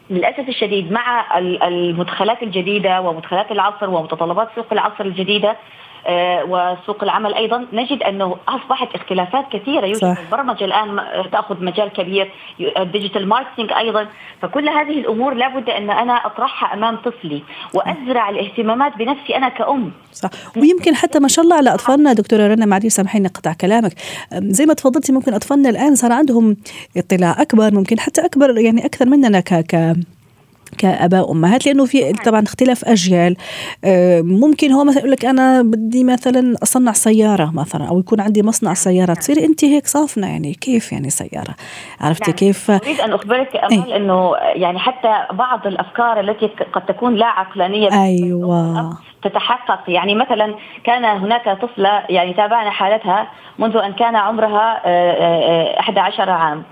للأسف 0.10 0.50
الشديد 0.50 0.92
مع 0.92 1.38
المدخلات 1.68 2.44
الجديدة 2.44 3.02
ومدخلات 3.02 3.52
العصر 3.52 3.90
ومتطلبات 3.90 4.48
سوق 4.56 4.68
العصر 4.72 5.06
الجديدة 5.06 5.50
آه، 5.50 5.56
وسوق 6.50 7.04
العمل 7.04 7.34
أيضا. 7.34 7.66
نجد 7.74 8.04
أنه 8.04 8.36
أصبحت 8.48 8.96
اختلافات 8.96 9.46
كثيرة. 9.52 9.86
يوجد 9.86 10.02
صح. 10.02 10.18
البرمجة 10.20 10.66
الآن 10.66 11.00
تأخذ 11.32 11.64
مجال 11.64 11.90
كبير 11.90 12.32
ال 12.78 12.84
digital 12.84 13.28
marketing 13.28 13.72
أيضا. 13.72 14.08
فكل 14.42 14.70
هذه 14.70 15.00
الأمور 15.00 15.34
لابد 15.34 15.70
أن 15.70 15.90
أنا 15.90 16.14
أطرحها 16.14 16.74
أمام 16.74 16.96
طفلي 16.96 17.44
وأزرع 17.74 18.30
الاهتمامات 18.30 18.98
بنفسي 18.98 19.38
أنا 19.38 19.50
كأم. 19.50 19.92
صح. 20.14 20.30
ويمكن 20.58 20.96
حتى 20.96 21.20
ما 21.20 21.28
شاء 21.28 21.46
الله 21.46 21.56
على 21.56 21.74
أطفالنا 21.74 22.14
دكتورة 22.14 22.48
رنا 22.48 22.66
معلش 22.66 22.94
سامحيني 22.94 23.28
قطع 23.28 23.54
كلامك. 23.54 23.94
زي 24.34 24.66
ما 24.66 24.74
تفضلتي 24.74 25.12
ممكن 25.12 25.34
أطفالنا 25.34 25.70
الآن 25.70 25.96
صار 25.96 26.12
عندهم 26.12 26.58
اطلاع 26.98 27.42
أكبر 27.42 27.74
ممكن 27.74 28.00
حتى 28.00 28.26
أكبر 28.26 28.58
يعني 28.58 28.86
أكثر 28.86 29.06
مننا 29.06 29.40
ك 29.40 29.54
ك 29.54 29.96
كآباء 30.76 31.32
أمهات 31.32 31.66
لأنه 31.66 31.86
في 31.86 32.14
طبعا 32.14 32.44
اختلاف 32.44 32.86
أجيال. 32.86 33.36
آه، 33.86 34.22
ممكن 34.22 34.72
هو 34.72 34.84
مثلا 34.84 35.00
يقول 35.00 35.12
لك 35.12 35.26
أنا 35.26 35.62
بدي 35.62 36.04
مثلا 36.04 36.56
أصنع 36.64 36.92
سيارة 36.92 37.52
مثلا 37.54 37.88
أو 37.88 38.00
يكون 38.00 38.22
عندي 38.22 38.44
مصنع 38.44 38.74
سيارة 38.74 39.14
تصير 39.14 39.38
انت 39.38 39.66
هيك 39.66 39.88
صافنة 39.88 40.28
يعني 40.28 40.54
كيف 40.54 40.92
يعني 40.92 41.10
سيارة؟ 41.10 41.56
عرفتي 42.02 42.32
نعم. 42.32 42.38
كيف؟ 42.38 42.72
أريد 42.72 43.00
أن 43.00 43.14
أخبرك 43.14 43.56
امال 43.56 43.92
إيه. 43.92 43.96
إنه 43.96 44.36
يعني 44.36 44.80
حتى 44.80 45.14
بعض 45.32 45.68
الأفكار 45.68 46.20
التي 46.20 46.48
قد 46.74 46.86
تكون 46.86 47.16
لا 47.16 47.26
عقلانية 47.26 48.04
أيوه. 48.04 48.98
تتحقق. 49.24 49.80
يعني 49.88 50.16
مثلا 50.16 50.56
كان 50.84 51.06
هناك 51.06 51.62
طفلة 51.62 52.04
يعني 52.10 52.34
تابعنا 52.34 52.70
حالتها 52.70 53.28
منذ 53.60 53.78
أن 53.78 53.94
كان 53.94 54.16
عمرها 54.16 54.82
آه، 54.86 55.12
آه، 55.12 55.76
آه، 55.76 55.80
11 55.80 56.30
عام. 56.30 56.64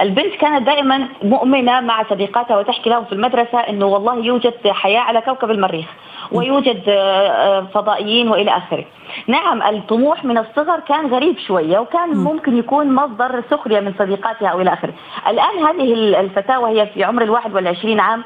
البنت 0.00 0.34
كانت 0.40 0.66
دائما 0.66 1.08
مؤمنة 1.22 1.80
مع 1.80 2.04
صديقاتها 2.10 2.56
وتحكي 2.58 2.90
لهم 2.90 3.04
في 3.04 3.12
المدرسة 3.12 3.47
إنه 3.54 3.86
والله 3.86 4.24
يوجد 4.24 4.68
حياة 4.68 5.00
على 5.00 5.20
كوكب 5.20 5.50
المريخ 5.50 5.86
ويوجد 6.32 6.82
آه، 6.88 7.28
آه، 7.28 7.66
فضائيين 7.74 8.28
وإلى 8.28 8.50
آخره. 8.50 8.84
نعم 9.26 9.62
الطموح 9.62 10.24
من 10.24 10.38
الصغر 10.38 10.80
كان 10.80 11.06
غريب 11.06 11.38
شوية 11.38 11.78
وكان 11.78 12.08
ممكن 12.08 12.58
يكون 12.58 12.94
مصدر 12.94 13.42
سخرية 13.50 13.80
من 13.80 13.94
صديقاتها 13.98 14.48
أو 14.48 14.60
إلى 14.60 14.72
آخره. 14.72 14.92
الآن 15.28 15.58
هذه 15.66 15.92
الفتاة 16.20 16.60
وهي 16.60 16.86
في 16.86 17.04
عمر 17.04 17.22
الواحد 17.22 17.54
والعشرين 17.54 18.00
عام 18.00 18.24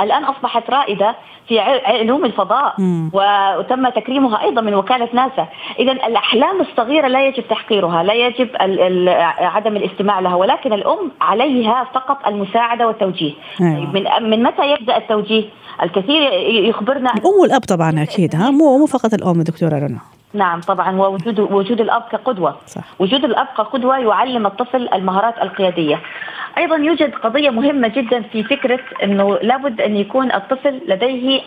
الآن 0.00 0.24
أصبحت 0.24 0.70
رائدة 0.70 1.16
في 1.48 1.60
علوم 1.60 2.24
الفضاء 2.24 2.74
مم. 2.78 3.10
وتم 3.12 3.88
تكريمها 3.88 4.42
أيضا 4.42 4.60
من 4.60 4.74
وكالة 4.74 5.08
ناسا. 5.12 5.46
إذا 5.78 5.92
الأحلام 5.92 6.60
الصغيرة 6.60 7.08
لا 7.08 7.26
يجب 7.26 7.48
تحقيرها 7.48 8.02
لا 8.02 8.14
يجب 8.14 8.48
عدم 9.38 9.76
الاستماع 9.76 10.20
لها 10.20 10.34
ولكن 10.34 10.72
الأم 10.72 11.10
عليها 11.20 11.86
فقط 11.94 12.26
المساعدة 12.26 12.86
والتوجيه. 12.86 13.32
أيوة. 13.60 13.76
طيب 13.76 13.94
من, 13.94 14.30
من 14.30 14.42
متى 14.42 14.70
يبدأ 14.72 14.96
التوجيه؟ 14.96 15.44
الكثير 15.82 16.32
يخبرنا. 16.68 17.10
الأم 17.14 17.40
والأب 17.42 17.60
طبعا 17.60 18.02
أكيد 18.02 18.36
ها؟ 18.36 18.50
مو 18.50 18.78
مو 18.78 18.86
فقط 18.86 19.14
الأم 19.14 19.42
دكتورة 19.42 19.78
رنا. 19.78 20.13
نعم 20.34 20.60
طبعا. 20.60 20.96
ووجود 20.96 21.40
وجود 21.40 21.80
الأب 21.80 22.02
كقدوة. 22.12 22.56
صح. 22.66 22.82
وجود 22.98 23.24
الأب 23.24 23.46
كقدوة 23.46 23.98
يعلم 23.98 24.46
الطفل 24.46 24.88
المهارات 24.94 25.42
القيادية. 25.42 26.00
أيضا 26.58 26.76
يوجد 26.76 27.14
قضية 27.14 27.50
مهمة 27.50 27.88
جدا 27.88 28.22
في 28.22 28.42
فكرة 28.42 28.80
إنه 29.02 29.38
لابد 29.42 29.80
أن 29.80 29.96
يكون 29.96 30.32
الطفل 30.32 30.80
لديه 30.88 31.40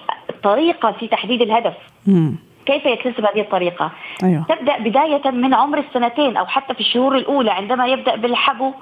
طريقة 0.43 0.91
في 0.91 1.07
تحديد 1.07 1.41
الهدف. 1.41 1.73
مم. 2.07 2.35
كيف 2.65 2.85
يكتسب 2.85 3.25
هذه 3.25 3.41
الطريقة؟ 3.41 3.91
أيوه. 4.23 4.45
تبدأ 4.49 4.77
بداية 4.79 5.31
من 5.31 5.53
عمر 5.53 5.77
السنتين 5.77 6.37
أو 6.37 6.45
حتى 6.45 6.73
في 6.73 6.79
الشهور 6.79 7.15
الأولى 7.15 7.51
عندما 7.51 7.87
يبدأ 7.87 8.15
بالحبو 8.15 8.73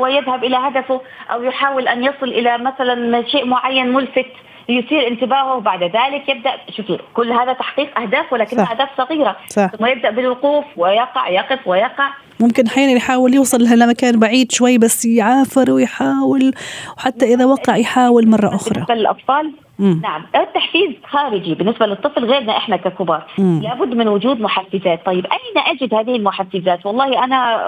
ويذهب 0.00 0.44
إلى 0.44 0.56
هدفه 0.56 1.00
أو 1.32 1.42
يحاول 1.42 1.88
أن 1.88 2.04
يصل 2.04 2.28
إلى 2.28 2.58
مثلا 2.58 3.22
شيء 3.26 3.46
معين 3.46 3.92
ملفت. 3.92 4.32
ليثير 4.68 5.08
انتباهه 5.08 5.54
وبعد 5.56 5.82
ذلك 5.82 6.28
يبدأ 6.28 6.50
شوفي 6.76 6.98
كل 7.14 7.32
هذا 7.32 7.52
تحقيق 7.52 7.98
أهداف 8.00 8.32
ولكنها 8.32 8.64
صح. 8.64 8.70
أهداف 8.70 8.88
صغيرة 8.98 9.36
صح. 9.48 9.66
ثم 9.66 9.86
يبدأ 9.86 10.10
بالوقوف 10.10 10.64
ويقع 10.76 11.28
يقف 11.28 11.68
ويقع 11.68 12.10
ممكن 12.40 12.66
أحيانا 12.66 12.92
يحاول 12.92 13.34
يوصل 13.34 13.62
لمكان 13.62 14.18
بعيد 14.18 14.52
شوي 14.52 14.78
بس 14.78 15.04
يعافر 15.04 15.70
ويحاول 15.70 16.52
وحتى 16.96 17.34
إذا 17.34 17.44
وقع 17.44 17.76
يحاول 17.76 18.28
مرة 18.28 18.54
أخرى 18.54 18.74
بالنسبة 18.74 18.94
للأطفال 18.94 19.52
مم. 19.78 20.00
نعم 20.02 20.22
التحفيز 20.36 20.90
خارجي 21.10 21.54
بالنسبة 21.54 21.86
للطفل 21.86 22.24
غيرنا 22.24 22.56
إحنا 22.56 22.76
ككبار 22.76 23.26
مم. 23.38 23.60
لابد 23.62 23.94
من 23.94 24.08
وجود 24.08 24.40
محفزات 24.40 25.06
طيب 25.06 25.26
أين 25.26 25.62
أجد 25.66 25.94
هذه 25.94 26.16
المحفزات 26.16 26.86
والله 26.86 27.24
أنا 27.24 27.64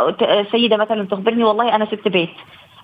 سيدة 0.52 0.76
مثلا 0.76 1.04
تخبرني 1.04 1.44
والله 1.44 1.74
أنا 1.74 1.84
ست 1.84 2.08
بيت 2.08 2.30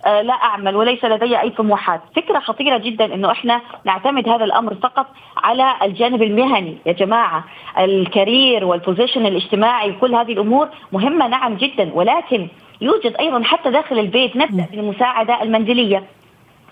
لا 0.06 0.34
أعمل 0.34 0.76
وليس 0.76 1.04
لدي 1.04 1.40
أي 1.40 1.50
طموحات. 1.50 2.00
فكرة 2.16 2.38
خطيرة 2.38 2.78
جدا 2.78 3.14
إنه 3.14 3.30
إحنا 3.30 3.60
نعتمد 3.84 4.28
هذا 4.28 4.44
الأمر 4.44 4.74
فقط 4.74 5.06
على 5.36 5.74
الجانب 5.82 6.22
المهني. 6.22 6.76
يا 6.86 6.92
جماعة 6.92 7.44
ال 7.78 7.91
career 7.91 8.64
وال 8.64 8.77
position 8.77 9.26
الاجتماعي 9.26 9.90
وكل 9.90 10.14
هذه 10.14 10.32
الأمور 10.32 10.68
مهمة 10.92 11.28
نعم 11.28 11.54
جدا 11.54 11.90
ولكن 11.94 12.48
يوجد 12.80 13.16
أيضا 13.20 13.42
حتى 13.42 13.70
داخل 13.70 13.98
البيت 13.98 14.36
نبدأ 14.36 14.66
بالمساعدة 14.70 15.42
المنزلية. 15.42 16.02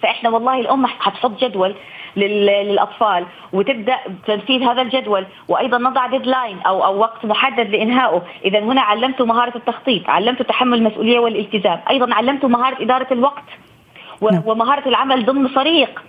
فإحنا 0.02 0.30
والله 0.30 0.60
الأم 0.60 0.86
حتحط 0.86 1.30
جدول 1.40 1.74
لل- 2.16 2.46
للأطفال 2.46 3.26
وتبدأ 3.52 3.96
تنفيذ 4.26 4.62
هذا 4.62 4.82
الجدول 4.82 5.26
وأيضا 5.48 5.78
نضع 5.78 6.06
ديدلاين 6.06 6.58
أو 6.60 6.84
أو 6.84 6.98
وقت 6.98 7.24
محدد 7.26 7.70
لإنهائه، 7.70 8.22
اذا 8.44 8.58
هنا 8.58 8.80
علمته 8.80 9.24
مهارة 9.24 9.56
التخطيط، 9.56 10.10
علمته 10.10 10.44
تحمل 10.44 10.78
المسؤولية 10.78 11.18
والالتزام، 11.18 11.80
أيضا 11.90 12.14
علمته 12.14 12.48
مهارة 12.48 12.82
إدارة 12.82 13.06
الوقت 13.12 13.44
نعم. 14.32 14.42
ومهارة 14.46 14.88
العمل 14.88 15.24
ضمن 15.26 15.48
فريق. 15.48 16.02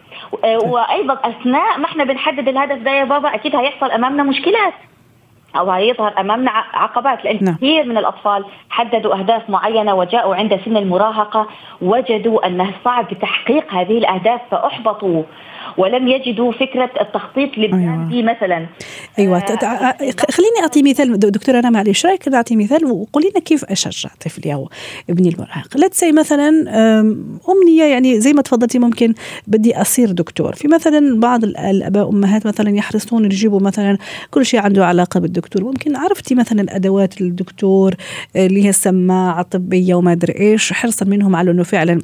وأيضا 0.43 1.13
أثناء 1.13 1.77
ما 1.77 1.85
إحنا 1.85 2.03
بنحدد 2.03 2.47
الهدف 2.47 2.77
ده 2.77 2.91
يا 2.91 3.03
بابا 3.03 3.35
أكيد 3.35 3.55
هيحصل 3.55 3.91
أمامنا 3.91 4.23
مشكلات. 4.23 4.73
أو 5.55 5.71
هيظهر 5.71 6.19
أمامنا 6.19 6.51
عقبات 6.73 7.25
لأن 7.25 7.37
نعم. 7.41 7.55
كثير 7.55 7.83
من 7.85 7.97
الأطفال 7.97 8.45
حددوا 8.69 9.19
أهداف 9.19 9.49
معينة 9.49 9.95
وجاءوا 9.95 10.35
عند 10.35 10.59
سن 10.65 10.77
المراهقة 10.77 11.47
وجدوا 11.81 12.47
أنه 12.47 12.73
صعب 12.85 13.07
تحقيق 13.21 13.73
هذه 13.73 13.97
الأهداف 13.97 14.41
فأحبطوا 14.51 15.23
ولم 15.77 16.07
يجدوا 16.07 16.51
فكرة 16.51 16.89
التخطيط 17.01 17.57
للبلان 17.57 18.07
دي 18.09 18.23
مثلا. 18.23 18.65
أيوه. 19.19 19.37
آه، 19.37 19.95
خليني 20.31 20.57
أعطي 20.61 20.83
مثال 20.83 21.19
دكتورة 21.19 21.59
أنا 21.59 21.69
معلش 21.69 22.05
رأيك 22.05 22.27
نعطي 22.27 22.55
مثال 22.55 22.85
وقولي 22.85 23.29
لنا 23.29 23.39
كيف 23.39 23.65
أشجع 23.65 24.09
طفلي 24.25 24.53
أو 24.53 24.69
ابني 25.09 25.29
المراهق. 25.29 25.77
لا 25.77 25.87
تسي 25.87 26.11
مثلا 26.11 26.49
أمنية 27.49 27.83
يعني 27.83 28.19
زي 28.19 28.33
ما 28.33 28.41
تفضلتي 28.41 28.79
ممكن 28.79 29.13
بدي 29.47 29.81
أصير 29.81 30.11
دكتور. 30.11 30.53
في 30.53 30.67
مثلا 30.67 31.19
بعض 31.19 31.43
ال- 31.43 31.57
الأباء 31.57 32.05
والامهات 32.07 32.45
مثلا 32.47 32.69
يحرصون 32.69 33.25
يجيبوا 33.25 33.59
مثلا 33.59 33.97
كل 34.31 34.45
شيء 34.45 34.59
عنده 34.61 34.85
علاقة 34.85 35.19
بالدكتور. 35.19 35.40
ممكن 35.55 35.95
عرفتي 35.95 36.35
مثلا 36.35 36.75
أدوات 36.75 37.21
الدكتور 37.21 37.95
اللي 38.35 38.65
هي 38.65 38.69
السماعة 38.69 39.41
الطبية 39.41 39.95
وما 39.95 40.11
أدري 40.11 40.33
إيش 40.39 40.73
حرصا 40.73 41.05
منهم 41.05 41.35
على 41.35 41.51
إنه 41.51 41.63
فعلا 41.63 42.01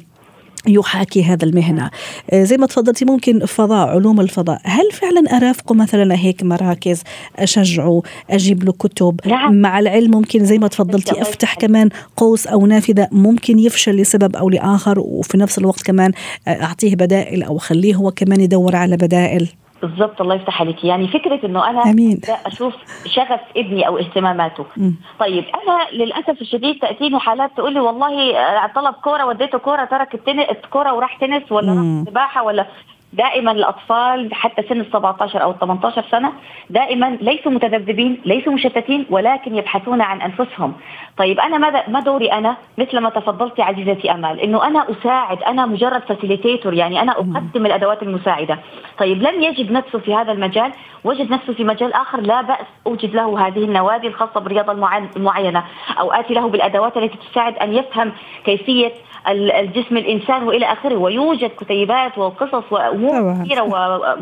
يحاكي 0.66 1.22
هذا 1.24 1.44
المهنة. 1.44 1.90
آه، 2.30 2.44
زي 2.44 2.56
ما 2.56 2.66
تفضلتي 2.66 3.04
ممكن 3.04 3.46
فضاء 3.46 3.88
علوم 3.88 4.20
الفضاء. 4.20 4.60
هل 4.64 4.92
فعلا 4.92 5.36
أرافقه 5.36 5.74
مثلا 5.74 6.16
هيك 6.16 6.42
مراكز 6.42 7.02
أشجعه 7.36 8.02
أجيب 8.30 8.64
له 8.64 8.72
كتب؟ 8.72 9.20
نعم. 9.26 9.54
مع 9.54 9.78
العلم 9.78 10.10
ممكن 10.10 10.44
زي 10.44 10.58
ما 10.58 10.68
تفضلتي 10.68 11.20
يسعدك. 11.20 11.58
كمان 11.58 11.88
قوس 12.16 12.46
أو 12.46 12.66
نافذة 12.66 13.08
ممكن 13.12 13.58
يفشل 13.58 13.96
لسبب 13.96 14.36
أو 14.36 14.50
لآخر 14.50 15.00
وفي 15.00 15.38
نفس 15.38 15.58
الوقت 15.58 15.82
كمان 15.82 16.12
آه، 16.48 16.62
أعطيه 16.62 16.96
بدائل 16.96 17.42
أو 17.42 17.58
خليه 17.58 17.94
هو 17.94 18.10
كمان 18.10 18.40
يدور 18.40 18.76
على 18.76 18.96
بدائل. 18.96 19.48
بالضبط 19.82 20.20
الله 20.20 20.34
يفتح 20.34 20.60
عليك 20.60 20.84
يعني 20.84 21.08
فكرة 21.08 21.46
إنه 21.46 21.70
أنا 21.70 21.82
أمين. 21.82 22.20
أشوف 22.46 22.74
شغف 23.06 23.40
ابني 23.56 23.86
أو 23.86 23.98
اهتماماته 23.98 24.64
مم. 24.76 24.94
طيب 25.20 25.44
أنا 25.44 26.02
للأسف 26.04 26.40
الشديد 26.40 26.78
تأتيني 26.78 27.18
حالات 27.18 27.50
تقول 27.56 27.74
لي 27.74 27.80
والله 27.80 28.36
آه، 28.36 28.66
طلب 28.74 28.94
كورة 28.94 29.24
وديته 29.26 29.58
كورة 29.58 29.84
ترك 29.84 30.14
التنس 30.14 30.46
الكوره 30.64 30.92
وراح 30.94 31.16
تنس 31.16 31.52
ولا. 31.52 31.72
راح 31.72 32.04
سباحة 32.10 32.42
ولا 32.42 32.66
دائما 33.12 33.52
الأطفال 33.52 34.34
حتى 34.34 34.62
سن 34.62 34.80
ال 34.80 34.86
17 34.92 35.42
أو 35.42 35.50
ال 35.50 35.58
18 35.58 36.04
سنة 36.10 36.32
دائما 36.70 37.18
ليسوا 37.20 37.52
متذبذبين 37.52 38.20
ليسوا 38.24 38.52
مشتتين 38.52 39.06
ولكن 39.10 39.56
يبحثون 39.56 40.00
عن 40.00 40.20
أنفسهم. 40.20 40.72
طيب 41.16 41.40
أنا 41.40 41.58
ماذا 41.58 41.82
ما 41.88 42.00
دوري 42.00 42.32
أنا 42.32 42.56
مثل 42.78 42.98
ما 42.98 43.10
تفضلتي 43.10 43.62
عزيزتي 43.62 44.10
أمال؟ 44.12 44.40
إنه 44.40 44.66
أنا 44.66 44.86
أساعد 44.90 45.42
أنا 45.42 45.66
مجرد 45.66 46.02
facilitator 46.02 46.74
يعني 46.74 47.02
أنا 47.02 47.12
أقدم 47.12 47.66
الأدوات 47.66 48.02
المساعدة. 48.02 48.58
طيب 48.98 49.22
لم 49.22 49.42
يجد 49.42 49.72
نفسه 49.72 49.98
في 49.98 50.14
هذا 50.14 50.32
المجال 50.32 50.72
وجد 51.04 51.30
نفسه 51.30 51.52
في 51.52 51.64
مجال 51.64 51.92
آخر 51.92 52.20
لا 52.20 52.42
بأس 52.42 52.66
أوجد 52.86 53.14
له 53.14 53.46
هذه 53.46 53.64
النوادي 53.64 54.06
الخاصة 54.06 54.40
بالرياضة 54.40 54.72
المعين- 54.72 55.10
المعينة 55.16 55.64
أو 56.00 56.12
آتي 56.12 56.34
له 56.34 56.48
بالأدوات 56.48 56.96
التي 56.96 57.18
تساعد 57.30 57.56
أن 57.56 57.74
يفهم 57.74 58.12
كيفية 58.44 58.92
ال- 59.28 59.52
الجسم 59.52 59.96
الإنسان 59.96 60.42
وإلى 60.42 60.66
آخره. 60.72 60.96
ويوجد 60.96 61.50
كتيبات 61.60 62.18
وقصص 62.18 62.72
طبعاً. 63.06 63.44
كثيره 63.44 63.62
و... 63.62 63.76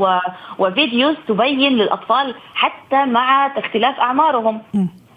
و... 0.04 0.18
وفيديوز 0.59 1.16
تبين 1.28 1.73
للأطفال 1.73 2.35
حتى 2.54 3.04
مع 3.04 3.47
اختلاف 3.47 4.00
أعمارهم. 4.00 4.61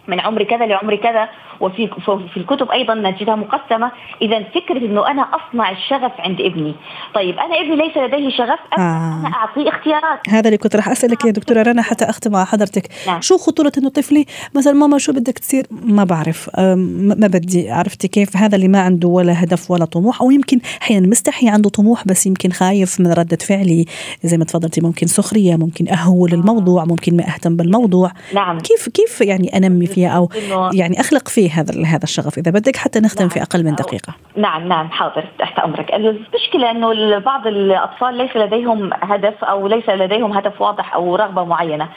من 0.09 0.19
عمر 0.19 0.43
كذا 0.43 0.65
لعمر 0.65 0.95
كذا 0.95 1.29
وفي 1.59 1.89
في 2.33 2.37
الكتب 2.37 2.71
أيضا 2.71 2.93
نجدها 2.93 3.35
مقسمة. 3.35 3.91
إذا 4.21 4.43
فكرة 4.43 4.77
إنه 4.77 5.07
أنا 5.11 5.21
أصنع 5.21 5.71
الشغف 5.71 6.11
عند 6.19 6.41
ابني. 6.41 6.75
طيب 7.15 7.35
أنا 7.39 7.59
ابني 7.61 7.75
ليس 7.75 7.97
لديه 7.97 8.29
شغف 8.37 8.59
آه. 8.77 9.27
أنا 9.27 9.35
أعطيه 9.35 9.69
اختيارات. 9.69 10.19
هذا 10.29 10.45
اللي 10.45 10.57
كنت 10.57 10.75
راح 10.75 10.89
أسألك 10.89 11.25
يا 11.25 11.31
دكتورة 11.31 11.61
رنا 11.61 11.81
حتى 11.81 12.05
أختم 12.05 12.31
مع 12.31 12.45
حضرتك. 12.45 12.89
نعم. 13.07 13.21
شو 13.21 13.37
خطورة 13.37 13.71
إنه 13.77 13.89
طفلي 13.89 14.25
مثلا 14.55 14.73
ماما 14.73 14.97
شو 14.97 15.11
بدك 15.13 15.39
تصير؟ 15.39 15.65
ما 15.71 16.03
بعرف. 16.03 16.49
ما 16.57 17.27
بدي. 17.27 17.71
عرفتي 17.71 18.07
كيف؟ 18.07 18.37
هذا 18.37 18.55
اللي 18.55 18.67
ما 18.67 18.81
عنده 18.81 19.07
ولا 19.07 19.43
هدف 19.43 19.71
ولا 19.71 19.85
طموح 19.85 20.21
أو 20.21 20.31
يمكن 20.31 20.59
أحيانا 20.81 21.07
مستحي 21.07 21.49
عنده 21.49 21.69
طموح 21.69 22.07
بس 22.07 22.27
يمكن 22.27 22.51
خايف 22.51 22.99
من 22.99 23.13
ردة 23.13 23.37
فعلي. 23.37 23.85
زي 24.23 24.37
ما 24.37 24.45
تفضلتي 24.45 24.81
ممكن 24.81 25.07
سخرية 25.07 25.55
ممكن 25.55 25.89
أهول 25.89 26.33
الموضوع 26.33 26.85
ممكن 26.85 27.17
ما 27.17 27.23
أهتم 27.23 27.55
بالموضوع. 27.55 28.11
نعم. 28.33 28.59
كيف 28.59 28.89
كيف 28.89 29.21
يعني 29.21 29.57
أنمي 29.57 29.87
فيها 29.99 30.17
أو 30.17 30.29
يعني 30.73 30.99
أخلق 30.99 31.27
فيه 31.27 31.51
هذا 31.51 31.85
هذا 31.85 32.03
الشغف 32.03 32.37
إذا 32.37 32.51
بدك 32.51 32.75
حتى 32.75 32.99
نختم 32.99 33.21
نعم. 33.21 33.29
في 33.29 33.41
أقل 33.41 33.65
من 33.65 33.75
دقيقة. 33.75 34.13
نعم 34.35 34.67
نعم 34.67 34.89
حاضر 34.89 35.25
تحت 35.39 35.59
أمرك. 35.59 35.93
المشكلة 35.93 36.71
إنه 36.71 37.17
بعض 37.17 37.47
الأطفال 37.47 38.13
ليس 38.13 38.37
لديهم 38.37 38.89
هدف 38.93 39.43
أو 39.43 39.67
ليس 39.67 39.89
لديهم 39.89 40.33
هدف 40.33 40.61
واضح 40.61 40.95
أو 40.95 41.15
رغبة 41.15 41.43
معينة. 41.43 41.89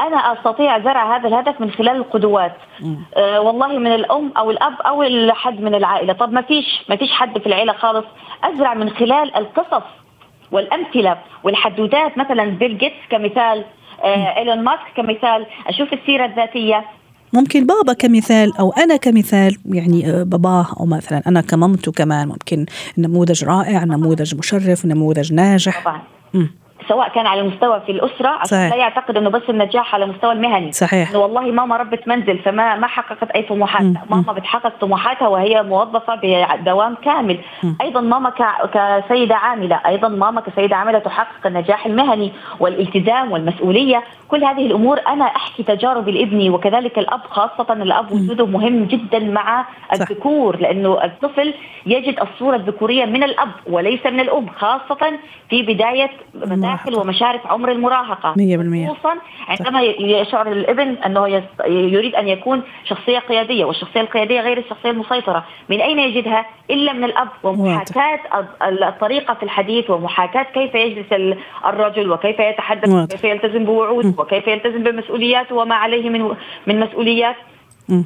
أنا 0.00 0.16
أستطيع 0.16 0.78
زرع 0.78 1.16
هذا 1.16 1.28
الهدف 1.28 1.60
من 1.60 1.70
خلال 1.70 1.96
القدوات. 1.96 2.56
آه 3.16 3.40
والله 3.40 3.78
من 3.78 3.92
الأم 3.94 4.32
أو 4.36 4.50
الأب 4.50 4.80
أو 4.86 5.02
الحد 5.02 5.60
من 5.60 5.74
العائلة. 5.74 6.12
طب 6.12 6.32
ما 6.32 6.42
فيش 6.42 6.84
ما 6.88 6.96
فيش 6.96 7.10
حد 7.10 7.38
في 7.38 7.46
العيلة 7.46 7.72
خالص. 7.72 8.06
أزرع 8.44 8.74
من 8.74 8.90
خلال 8.90 9.36
القصص 9.36 9.86
والأمثلة 10.52 11.18
والحدوتات 11.44 12.18
مثلا 12.18 12.44
بيل 12.44 12.78
جيتس 12.78 12.96
كمثال 13.10 13.64
آه 14.04 14.36
إيلون 14.36 14.64
ماسك 14.64 14.92
كمثال. 14.96 15.46
أشوف 15.66 15.92
السيرة 15.92 16.24
الذاتية. 16.24 16.84
ممكن 17.32 17.66
بابا 17.66 17.92
كمثال 17.92 18.56
أو 18.56 18.72
أنا 18.72 18.96
كمثال 18.96 19.56
يعني 19.66 20.10
آه، 20.10 20.22
باباه 20.22 20.66
أو 20.80 20.86
مثلا 20.86 21.22
أنا 21.26 21.40
كمامته 21.40 21.92
كمان 21.92 22.28
ممكن 22.28 22.66
نموذج 22.98 23.44
رائع 23.44 23.84
نموذج 23.84 24.34
مشرف 24.34 24.86
نموذج 24.86 25.32
ناجح. 25.32 25.84
طبعا. 25.84 26.00
سواء 26.88 27.08
كان 27.08 27.26
على 27.26 27.40
المستوى 27.40 27.80
في 27.86 27.92
الأسرة 27.92 28.28
عشان 28.28 28.68
لا 28.68 28.76
يعتقد 28.76 29.16
إنه 29.16 29.30
بس 29.30 29.42
النجاح 29.48 29.94
على 29.94 30.04
المستوى 30.04 30.32
المهني. 30.32 30.72
صحيح. 30.72 31.10
إنه 31.10 31.18
والله 31.18 31.40
ماما 31.40 31.76
ربة 31.76 31.98
منزل 32.06 32.38
فما 32.38 32.76
ما 32.76 32.86
حققت 32.86 33.30
أي 33.30 33.42
طموحات. 33.42 33.86
ماما 34.10 34.32
بتحقق 34.32 34.72
طموحاتها 34.80 35.28
وهي 35.28 35.62
موظفة 35.62 36.20
بدوام 36.22 36.94
كامل. 37.04 37.38
م. 37.62 37.72
أيضا 37.80 38.00
ماما 38.00 38.30
كسيدة 38.74 39.34
عاملة. 39.34 39.80
أيضا 39.86 40.08
ماما 40.08 40.40
كسيدة 40.40 40.76
عاملة 40.76 40.98
تحقق 40.98 41.46
النجاح 41.46 41.86
المهني 41.86 42.32
والالتزام 42.60 43.32
والمسؤولية. 43.32 44.02
كل 44.28 44.44
هذه 44.44 44.66
الأمور 44.66 45.00
أنا 45.08 45.24
أحكي 45.24 45.62
تجارب 45.62 46.08
لابني 46.08 46.50
وكذلك 46.50 46.98
الأب 46.98 47.20
خاصة 47.30 47.72
الأب 47.72 48.12
وجوده 48.12 48.46
مهم 48.46 48.84
جدا 48.84 49.18
مع 49.18 49.66
الذكور 49.92 50.56
لأنه 50.56 51.04
الطفل 51.04 51.54
يجد 51.86 52.20
الصورة 52.20 52.56
الذكورية 52.56 53.04
من 53.04 53.22
الأب 53.22 53.50
وليس 53.66 54.06
من 54.06 54.20
الأم 54.20 54.48
خاصة 54.48 55.18
في 55.50 55.62
بداية 55.62 56.10
مراحل 56.34 56.94
ومشارف 56.94 57.46
عمر 57.46 57.72
المراهقة. 57.72 58.34
100% 58.34 58.36
خصوصا 58.90 59.14
عندما 59.48 59.82
يشعر 60.00 60.52
الابن 60.52 60.88
أنه 61.06 61.42
يريد 61.66 62.14
أن 62.14 62.28
يكون 62.28 62.62
شخصية 62.84 63.18
قيادية 63.18 63.64
والشخصية 63.64 64.00
القيادية 64.00 64.40
غير 64.40 64.58
الشخصية 64.58 64.90
المسيطرة. 64.90 65.44
من 65.68 65.80
أين 65.80 65.98
يجدها؟ 65.98 66.46
إلا 66.70 66.92
من 66.92 67.04
الأب. 67.04 67.28
ومحاكاة 67.42 68.20
الطريقة 68.62 69.34
في 69.34 69.42
الحديث 69.42 69.90
ومحاكاة 69.90 70.42
كيف 70.42 70.74
يجلس 70.74 71.06
الرجل 71.66 72.10
وكيف 72.12 72.38
يتحدث 72.38 72.88
وكيف 72.88 73.24
يلتزم 73.24 73.64
بوعود 73.64 74.17
وكيف 74.18 74.46
يلتزم 74.48 74.82
بمسؤولياته 74.82 75.54
وما 75.54 75.74
عليه 75.74 76.10
من 76.10 76.34
من 76.66 76.80
مسؤوليات؟ 76.80 77.36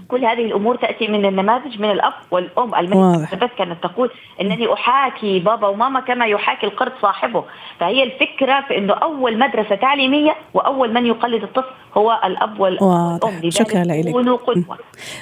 كل 0.09 0.25
هذه 0.25 0.45
الأمور 0.45 0.77
تأتي 0.77 1.09
من 1.09 1.25
النماذج 1.25 1.81
من 1.81 1.91
الأب 1.91 2.13
والأم. 2.31 2.75
المثل 2.75 3.49
كانت 3.59 3.83
تقول 3.83 4.11
إنني 4.41 4.73
أحاكي 4.73 5.39
بابا 5.39 5.69
وماما 5.69 6.01
كما 6.01 6.27
يحاكي 6.27 6.67
القرد 6.67 6.93
صاحبه. 7.03 7.45
فهي 7.81 8.03
الفكرة 8.03 8.65
في 8.69 8.79
إنه 8.79 8.93
أول 8.93 9.39
مدرسة 9.39 9.75
تعليمية 9.75 10.37
وأول 10.55 10.93
من 10.95 11.07
يقلد 11.07 11.43
الطفل 11.43 11.71
هو 11.95 12.21
الأب 12.25 12.61
والأم. 12.61 13.19
شكرا 13.49 13.85
لك. 13.85 14.15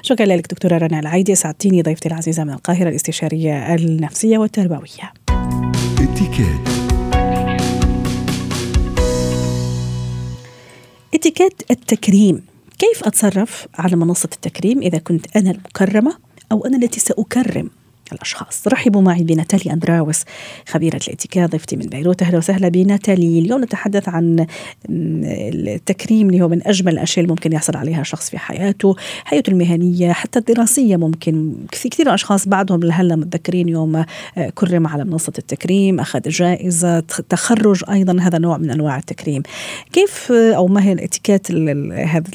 شكرا 0.03 0.27
لك 0.27 0.47
دكتورة 0.51 0.79
رنا 0.79 1.01
العيدي 1.01 1.35
سعدتيني 1.35 1.83
ضيفتي 1.83 2.09
العزيزة 2.09 2.45
من 2.45 2.51
القاهرة 2.51 2.89
الاستشارية 2.89 3.75
النفسية 3.75 4.39
والتربوية. 4.39 5.13
اتيكيت 11.21 11.71
التكريم. 11.71 12.43
كيف 12.79 13.05
أتصرف 13.05 13.67
على 13.75 13.97
منصة 13.97 14.29
التكريم 14.33 14.83
إذا 14.83 14.99
كنت 14.99 15.37
أنا 15.37 15.51
المكرمة 15.51 16.17
أو 16.53 16.67
أنا 16.67 16.77
التي 16.77 17.01
سأكرم؟ 17.01 17.71
الأشخاص. 18.13 18.69
رحبوا 18.69 19.03
معي 19.03 19.23
بناتالي 19.23 19.73
أندراوس 19.73 20.25
خبيرة 20.69 21.01
الاتيكيت 21.09 21.51
ضيفتي 21.51 21.77
من 21.77 21.87
بيروت. 21.87 22.23
أهلا 22.23 22.39
وسهلا 22.39 22.69
بناتالي. 22.69 23.39
اليوم 23.39 23.65
نتحدث 23.65 24.09
عن 24.09 24.47
التكريم 24.91 26.31
اللي 26.31 26.43
هو 26.43 26.49
من 26.49 26.67
أجمل 26.67 26.93
الأشياء 26.93 27.25
اللي 27.25 27.33
ممكن 27.33 27.53
يحصل 27.53 27.77
عليها 27.77 28.03
شخص 28.03 28.31
في 28.31 28.39
حياته 28.39 28.97
حياته 29.25 29.51
المهنية 29.51 30.13
حتى 30.13 30.39
الدراسية 30.39 30.97
ممكن. 30.97 31.55
كثير 31.73 31.91
من 32.01 32.09
الأشخاص 32.09 32.49
بعدهم 32.49 32.81
لهلا 32.81 33.17
متذكرين 33.17 33.69
يوم 33.69 33.97
آه، 33.97 34.07
كرم 34.55 34.87
على 34.87 35.05
منصة 35.05 35.33
التكريم 35.39 36.01
أخذ 36.01 36.21
جائزة 36.21 37.01
تخرج 37.01 37.85
أيضا 37.91 38.21
هذا 38.21 38.39
نوع 38.39 38.59
من 38.59 38.71
أنواع 38.71 38.99
التكريم. 38.99 39.43
كيف 39.93 40.33
آه، 40.33 40.53
أو 40.53 40.67
ما 40.67 40.85
هي 40.85 40.93
الاتيكيت 40.93 41.51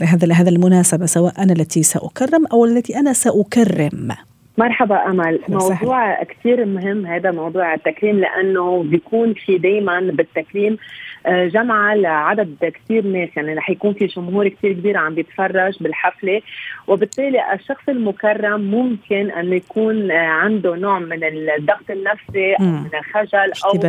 هذا 0.02 0.34
هذا 0.34 0.50
المناسبة 0.50 1.06
سواء 1.06 1.44
أنا 1.44 1.54
التي 1.54 1.84
سأكرم 1.84 2.46
أو 2.46 2.66
التي 2.66 3.00
أنا 3.00 3.14
سأكرم؟ 3.14 4.12
مرحبا 4.58 5.10
أمل. 5.10 5.40
موضوع 5.50 6.24
كثير 6.24 6.66
مهم 6.66 7.06
هذا 7.06 7.32
موضوع 7.32 7.74
التكريم 7.74 8.20
لأنه 8.20 8.84
بيكون 8.84 9.34
في 9.34 9.58
دائما 9.58 10.00
بالتكريم 10.00 10.78
آه، 11.26 11.48
جمعة 11.48 11.96
لعدد 11.96 12.74
كثير 12.76 13.06
ناس. 13.06 13.30
يعني 13.36 13.54
رح 13.54 13.70
يكون 13.70 13.94
في 13.94 14.06
جمهور 14.06 14.48
كثير 14.48 14.74
كبير 14.74 14.98
عم 14.98 15.16
بيتفرج 15.16 15.84
بالحفلة 15.84 16.42
وبالتالي 16.88 17.54
الشخص 17.54 17.90
المكرم 17.90 18.62
ممكن 18.62 19.32
أن 19.32 19.54
يكون 19.54 20.12
آه، 20.12 20.28
عنده 20.28 20.76
نوع 20.76 21.00
من 21.00 21.24
الضغط 21.24 21.90
النفسي 21.90 22.54
أو 22.54 22.66
من 22.66 22.90
الخجل 22.94 23.52
أو 23.66 23.80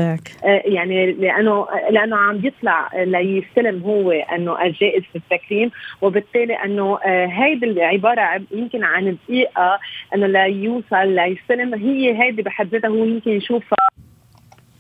آه، 0.45 0.63
يعني 0.65 1.13
لأنه 1.13 1.67
لأنه 1.91 2.17
عم 2.17 2.39
بيطلع 2.39 2.89
ليستلم 2.95 3.83
هو 3.83 4.11
أنه 4.11 4.63
الجائز 4.63 5.03
في 5.13 5.17
التكريم 5.17 5.71
وبالتالي 6.03 6.55
أنه 6.55 6.99
هيدي 7.05 7.67
العبارة 7.67 8.43
يمكن 8.51 8.85
عن 8.85 9.17
دقيقة 9.25 9.79
أنه 10.15 10.27
ليوصل 10.61 11.09
ليستلم 11.15 11.75
هي 11.75 12.23
هيدي 12.23 12.43
بحد 12.43 12.67
ذاتها 12.67 12.89
هو 12.89 13.05
يمكن 13.05 13.31
يشوفها. 13.31 13.77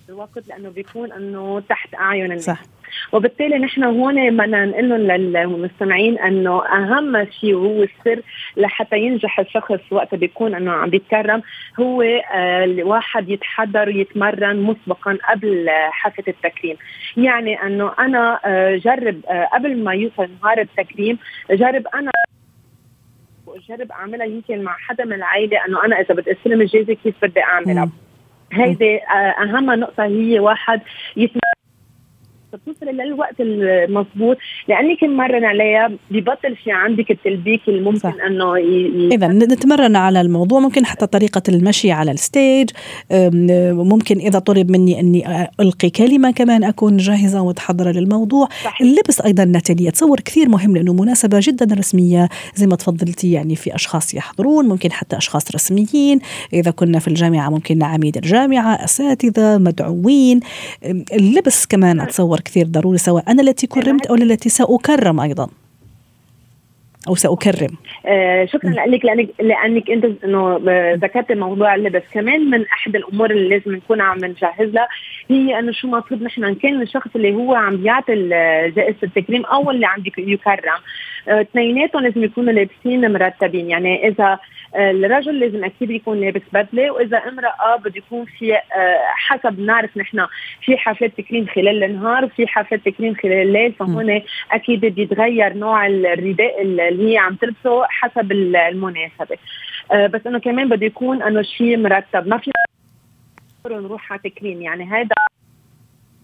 الوقت 0.08 0.48
لأنه 0.48 0.68
بيكون 0.70 1.12
إنه 1.12 1.60
تحت 1.68 1.94
أعين 1.94 2.24
الناس. 2.24 2.44
صح. 2.44 2.62
وبالتالي 3.12 3.58
نحن 3.58 3.84
هون 3.84 4.36
بدنا 4.36 4.64
نقول 4.64 5.08
لهم 5.08 5.52
للمستمعين 5.52 6.18
إنه 6.18 6.66
أهم 6.66 7.26
شيء 7.40 7.54
وهو 7.54 7.82
السر 7.82 8.22
لحتى 8.56 8.98
ينجح 8.98 9.40
الشخص 9.40 9.80
وقت 9.90 10.14
بيكون 10.14 10.54
إنه 10.54 10.72
عم 10.72 10.90
بيتكرم. 10.90 11.42
هو 11.80 12.02
آه 12.02 12.64
الواحد 12.64 13.28
يتحضر 13.28 13.88
ويتمرن 13.88 14.56
مسبقا 14.62 15.18
قبل 15.30 15.66
حفلة 15.90 16.24
التكريم. 16.28 16.76
يعني 17.16 17.62
إنه 17.62 17.92
أنا 17.98 18.40
آه 18.44 18.76
جرب 18.76 19.20
آه 19.28 19.44
قبل 19.44 19.84
ما 19.84 19.94
يوصل 19.94 20.28
نهار 20.42 20.60
التكريم 20.60 21.18
جرب 21.50 21.86
أنا 21.94 22.10
جرب 23.68 23.92
أعملها 23.92 24.26
يمكن 24.26 24.62
مع 24.62 24.76
حدا 24.78 25.04
من 25.04 25.12
العائلة 25.12 25.64
إنه 25.68 25.84
أنا 25.84 26.00
إذا 26.00 26.14
بدي 26.14 26.32
أستلم 26.32 26.60
الجائزه 26.60 26.94
كيف 26.94 27.14
بدي 27.22 27.42
أعملها؟ 27.42 27.88
هيدي 28.52 28.96
آه، 28.96 29.42
أهم 29.42 29.70
نقطة 29.70 30.04
هي 30.04 30.40
واحد 30.40 30.80
يتم 31.16 31.40
توصل 32.52 32.86
للوقت 32.86 33.34
المضبوط 33.40 34.36
لأني 34.68 34.98
مرة 35.02 35.46
عليها 35.46 35.90
ببطل 36.10 36.56
في 36.64 36.72
عندك 36.72 37.10
التلبيك 37.10 37.60
اللي 37.68 37.80
ممكن 37.80 38.20
أنه 38.20 38.58
ي... 38.58 39.08
إذا 39.12 39.28
نتمرن 39.28 39.96
على 39.96 40.20
الموضوع. 40.20 40.60
ممكن 40.60 40.86
حتى 40.86 41.06
طريقة 41.06 41.42
المشي 41.48 41.90
على 41.90 42.10
الستيج. 42.10 42.70
ممكن 43.72 44.18
إذا 44.18 44.38
طلب 44.38 44.70
مني 44.70 45.00
أني 45.00 45.48
ألقي 45.60 45.90
كلمة 45.90 46.30
كمان 46.30 46.64
أكون 46.64 46.96
جاهزة 46.96 47.42
ومتحضرة 47.42 47.90
للموضوع. 47.90 48.48
صحيح. 48.64 48.80
اللبس 48.80 49.20
أيضا 49.20 49.44
ناتاليا 49.44 49.90
تصور 49.90 50.20
كثير 50.20 50.48
مهم 50.48 50.76
لأنه 50.76 50.92
مناسبة 50.92 51.38
جدا 51.42 51.74
رسمية. 51.74 52.28
زي 52.54 52.66
ما 52.66 52.76
تفضلتي 52.76 53.32
يعني 53.32 53.56
في 53.56 53.74
أشخاص 53.74 54.14
يحضرون 54.14 54.68
ممكن 54.68 54.92
حتى 54.92 55.16
أشخاص 55.16 55.54
رسميين. 55.54 56.18
إذا 56.52 56.70
كنا 56.70 56.98
في 56.98 57.08
الجامعة 57.08 57.50
ممكن 57.50 57.82
عميد 57.82 58.16
الجامعة 58.16 58.84
أساتذة 58.84 59.58
مدعوين. 59.58 60.40
اللبس 61.12 61.66
كمان 61.66 62.00
أتصور 62.00 62.35
كثير 62.40 62.66
ضروري 62.66 62.98
سواء 62.98 63.24
أنا 63.28 63.42
التي 63.42 63.66
كرمت 63.66 64.06
أو 64.06 64.14
التي 64.14 64.48
سأكرم 64.48 65.20
أيضا. 65.20 65.48
أو 67.08 67.14
سأكرم. 67.14 67.76
آه 68.06 68.44
شكرا 68.44 68.70
لك 68.70 69.04
لأنك 69.04 69.28
لأنك 69.40 69.90
أنت 69.90 70.24
إنه 70.24 70.60
ذكرت 70.94 71.32
موضوع 71.32 71.74
اللبس. 71.74 72.02
كمان 72.12 72.50
من 72.50 72.66
أحد 72.66 72.96
الأمور 72.96 73.30
اللي 73.30 73.48
لازم 73.48 73.74
نكون 73.74 74.00
عم 74.00 74.18
نجهز 74.24 74.68
لها 74.74 74.88
هي 75.30 75.58
إنه 75.58 75.72
شو 75.72 75.88
المفروض 75.88 76.22
نحن 76.22 76.44
إن 76.44 76.54
كان 76.54 76.82
الشخص 76.82 77.10
اللي 77.16 77.34
هو 77.34 77.54
عم 77.54 77.76
بيعطي 77.76 78.28
جائزة 78.76 78.98
التكريم 79.02 79.44
أو 79.44 79.70
اللي 79.70 79.86
عم 79.86 80.02
يكرم. 80.18 80.80
اثنيناتهم 81.28 82.02
لازم 82.02 82.24
يكونوا 82.24 82.52
لابسين 82.52 83.12
مرتبين. 83.12 83.70
يعني 83.70 84.08
إذا 84.08 84.38
الرجل 84.76 85.40
لازم 85.40 85.64
أكيد 85.64 85.90
يكون 85.90 86.20
لابس 86.20 86.42
بدلة 86.52 86.90
وإذا 86.90 87.16
امرأة 87.16 87.76
بده 87.76 87.92
يكون 87.96 88.24
في 88.24 88.54
آه، 88.54 88.60
حسب 89.06 89.60
نعرف 89.60 89.96
نحن 89.96 90.26
في 90.66 90.76
حفلات 90.76 91.12
تكريم 91.18 91.46
خلال 91.46 91.84
النهار 91.84 92.24
وفي 92.24 92.46
حفلات 92.46 92.88
تكريم 92.88 93.14
خلال 93.14 93.32
الليل 93.32 93.72
فهون 93.72 94.22
أكيد 94.52 94.80
بيتغير 94.86 95.54
نوع 95.54 95.86
الرداء 95.86 96.62
اللي 96.62 97.12
هي 97.12 97.18
عم 97.18 97.34
تلبسه 97.34 97.84
حسب 97.84 98.32
المناسبة. 98.32 99.36
آه، 99.92 100.06
بس 100.06 100.26
إنه 100.26 100.38
كمان 100.38 100.68
بده 100.68 100.86
يكون 100.86 101.22
إنه 101.22 101.42
شيء 101.42 101.76
مرتب. 101.76 102.28
ما 102.28 102.38
في 102.38 102.50
نروح 103.70 104.12
على 104.12 104.20
تكريم 104.24 104.62
يعني 104.62 104.84
هذا 104.84 105.15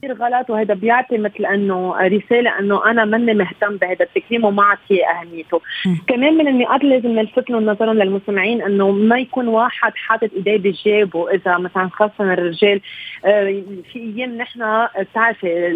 كثير 0.05 0.17
غلط 0.17 0.51
وهذا 0.51 0.75
بيعطي 0.75 1.19
مثل 1.19 1.47
إنه 1.47 1.97
رسالة 2.01 2.59
إنه 2.59 2.91
أنا 2.91 3.05
ماني 3.05 3.35
مهتم 3.35 3.77
بهذا 3.77 4.05
التكريم 4.05 4.45
وما 4.45 4.63
اعطي 4.63 5.07
أهميته. 5.07 5.61
كمان 6.07 6.35
من 6.35 6.49
النقاط 6.49 6.81
اللي 6.81 6.97
لازم 6.97 7.09
نلفت 7.11 7.51
لهم 7.51 7.67
نظرا 7.67 7.95
للمستمعين 7.95 8.63
إنه 8.63 8.91
ما 8.91 9.19
يكون 9.19 9.49
واحد 9.49 9.93
حاطط 9.95 10.31
إيديه 10.37 10.57
بجيبه. 10.57 11.31
إذا 11.31 11.59
مثلا 11.59 11.89
خاصة 11.89 12.33
الرجال 12.33 12.81
آه، 13.25 13.63
في 13.93 13.99
أيام 13.99 14.37
نحن 14.37 14.87
بتعرفي 15.01 15.69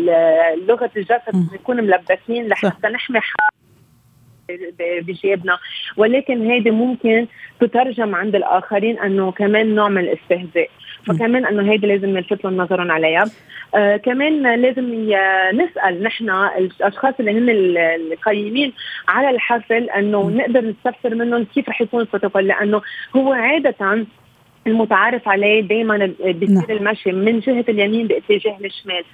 لغة 0.68 0.90
الجسد 0.96 1.50
بنكون 1.52 1.76
ملبسين 1.76 2.48
لحتى 2.48 2.88
نحمي 2.88 3.20
بجيبنا. 4.80 5.58
ولكن 5.96 6.50
هيدي 6.50 6.70
ممكن 6.70 7.26
تترجم 7.60 8.14
عند 8.14 8.34
الآخرين 8.34 8.98
إنه 8.98 9.32
كمان 9.32 9.74
نوع 9.74 9.88
من 9.88 9.98
الاستهزاء. 9.98 10.68
فكمان 11.06 11.46
إنه 11.46 11.72
هيدي 11.72 11.86
لازم 11.86 12.08
نلفت 12.08 12.44
لهم 12.44 12.56
نظرا 12.56 12.92
عليها. 12.92 13.24
آه 13.74 13.96
كمان 13.96 14.60
لازم 14.60 15.10
نسأل 15.54 16.02
نحن 16.02 16.30
الأشخاص 16.30 17.14
اللي 17.20 17.38
هم 17.38 17.48
القيمين 18.12 18.72
على 19.08 19.30
الحفل 19.30 19.90
إنه 19.90 20.30
نقدر 20.30 20.64
نستفسر 20.64 21.14
منهم 21.14 21.44
كيف 21.44 21.68
رح 21.68 21.80
يكون 21.80 22.00
البروتوكول 22.00 22.46
لأنه 22.46 22.82
هو 23.16 23.32
عادة 23.32 24.06
المتعارف 24.66 25.28
عليه 25.28 25.60
دائما 25.60 26.12
بيصير 26.24 26.50
نعم. 26.50 26.64
المشي 26.70 27.12
من 27.12 27.40
جهة 27.40 27.64
اليمين 27.68 28.06
باتجاه 28.06 28.56
الشمال. 28.64 29.04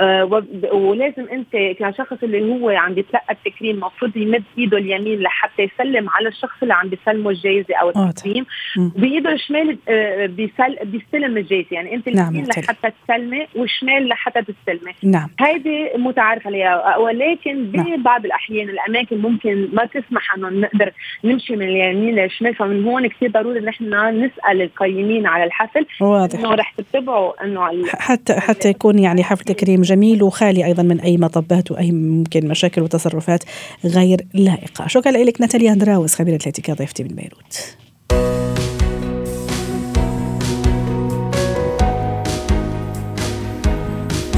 آه 0.00 0.42
ولازم 0.72 1.26
أنت 1.32 1.76
كشخص 1.78 2.16
اللي 2.22 2.52
هو 2.52 2.70
عم 2.70 2.94
بيتلقى 2.94 3.34
التكريم 3.34 3.74
المفروض 3.76 4.16
يمد 4.16 4.42
إيده 4.58 4.78
اليمين 4.78 5.20
لحتى 5.20 5.62
يسلم 5.62 6.08
على 6.10 6.28
الشخص 6.28 6.62
اللي 6.62 6.74
عم 6.74 6.88
بيسلمه 6.88 7.30
الجائزه 7.30 7.74
أو 7.74 7.88
التكريم. 7.88 8.46
بإيده 8.76 9.32
الشمال 9.32 9.78
آه 9.88 10.26
بيسل 10.26 10.76
بيستلم 10.84 11.36
الجائزه 11.36 11.68
يعني 11.70 11.94
أنت 11.94 12.08
نعم 12.08 12.28
اليمين 12.28 12.48
لحتى 12.48 12.90
تسلمي 13.04 13.46
والشمال 13.56 14.08
لحتى 14.08 14.42
تستلمي 14.42 14.92
نعم. 15.02 15.28
هيدي 15.40 15.88
متعارف 15.96 16.46
عليها. 16.46 16.96
ولكن 16.96 17.64
ببعض 17.64 18.20
نعم. 18.20 18.24
الأحيان 18.24 18.68
الأماكن 18.68 19.18
ممكن 19.18 19.68
ما 19.72 19.84
تسمح 19.84 20.34
أنه 20.34 20.48
نقدر 20.48 20.92
نمشي 21.24 21.56
من 21.56 21.62
اليمين 21.62 22.14
للشمال. 22.14 22.54
فمن 22.54 22.84
هون 22.84 23.06
كثير 23.06 23.30
ضروري 23.30 23.60
نحن 23.60 23.94
نسأل 24.24 24.62
القيم 24.62 25.01
قيمين 25.02 25.26
على 25.26 25.44
الحفل 25.44 25.86
واضح. 26.00 26.38
إنه 26.38 26.54
رح 26.54 26.74
تتبعوا 26.76 27.44
إنه 27.44 27.86
حتى 27.86 28.34
حتى 28.34 28.68
يكون 28.68 28.98
يعني 28.98 29.24
حفل 29.24 29.44
تكريم 29.44 29.82
جميل 29.82 30.22
وخالي 30.22 30.64
أيضا 30.64 30.82
من 30.82 31.00
أي 31.00 31.16
مطبات 31.16 31.70
وأي 31.70 31.92
ممكن 31.92 32.48
مشاكل 32.48 32.82
وتصرفات 32.82 33.44
غير 33.84 34.26
لائقة. 34.34 34.86
شكرا 34.86 35.12
لك 35.12 35.40
ناتاليا 35.40 35.72
أندراوس 35.72 36.14
خبيرة 36.14 36.38
الاتيكا 36.42 36.74
ضيفتي 36.74 37.02
من 37.02 37.08
بيروت. 37.08 37.76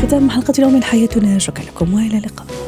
ختام 0.02 0.30
حلقة 0.30 0.54
اليوم 0.58 0.74
من 0.74 0.82
حياتنا. 0.82 1.38
شكرا 1.38 1.64
لكم 1.64 1.94
وإلى 1.94 2.18
اللقاء. 2.18 2.63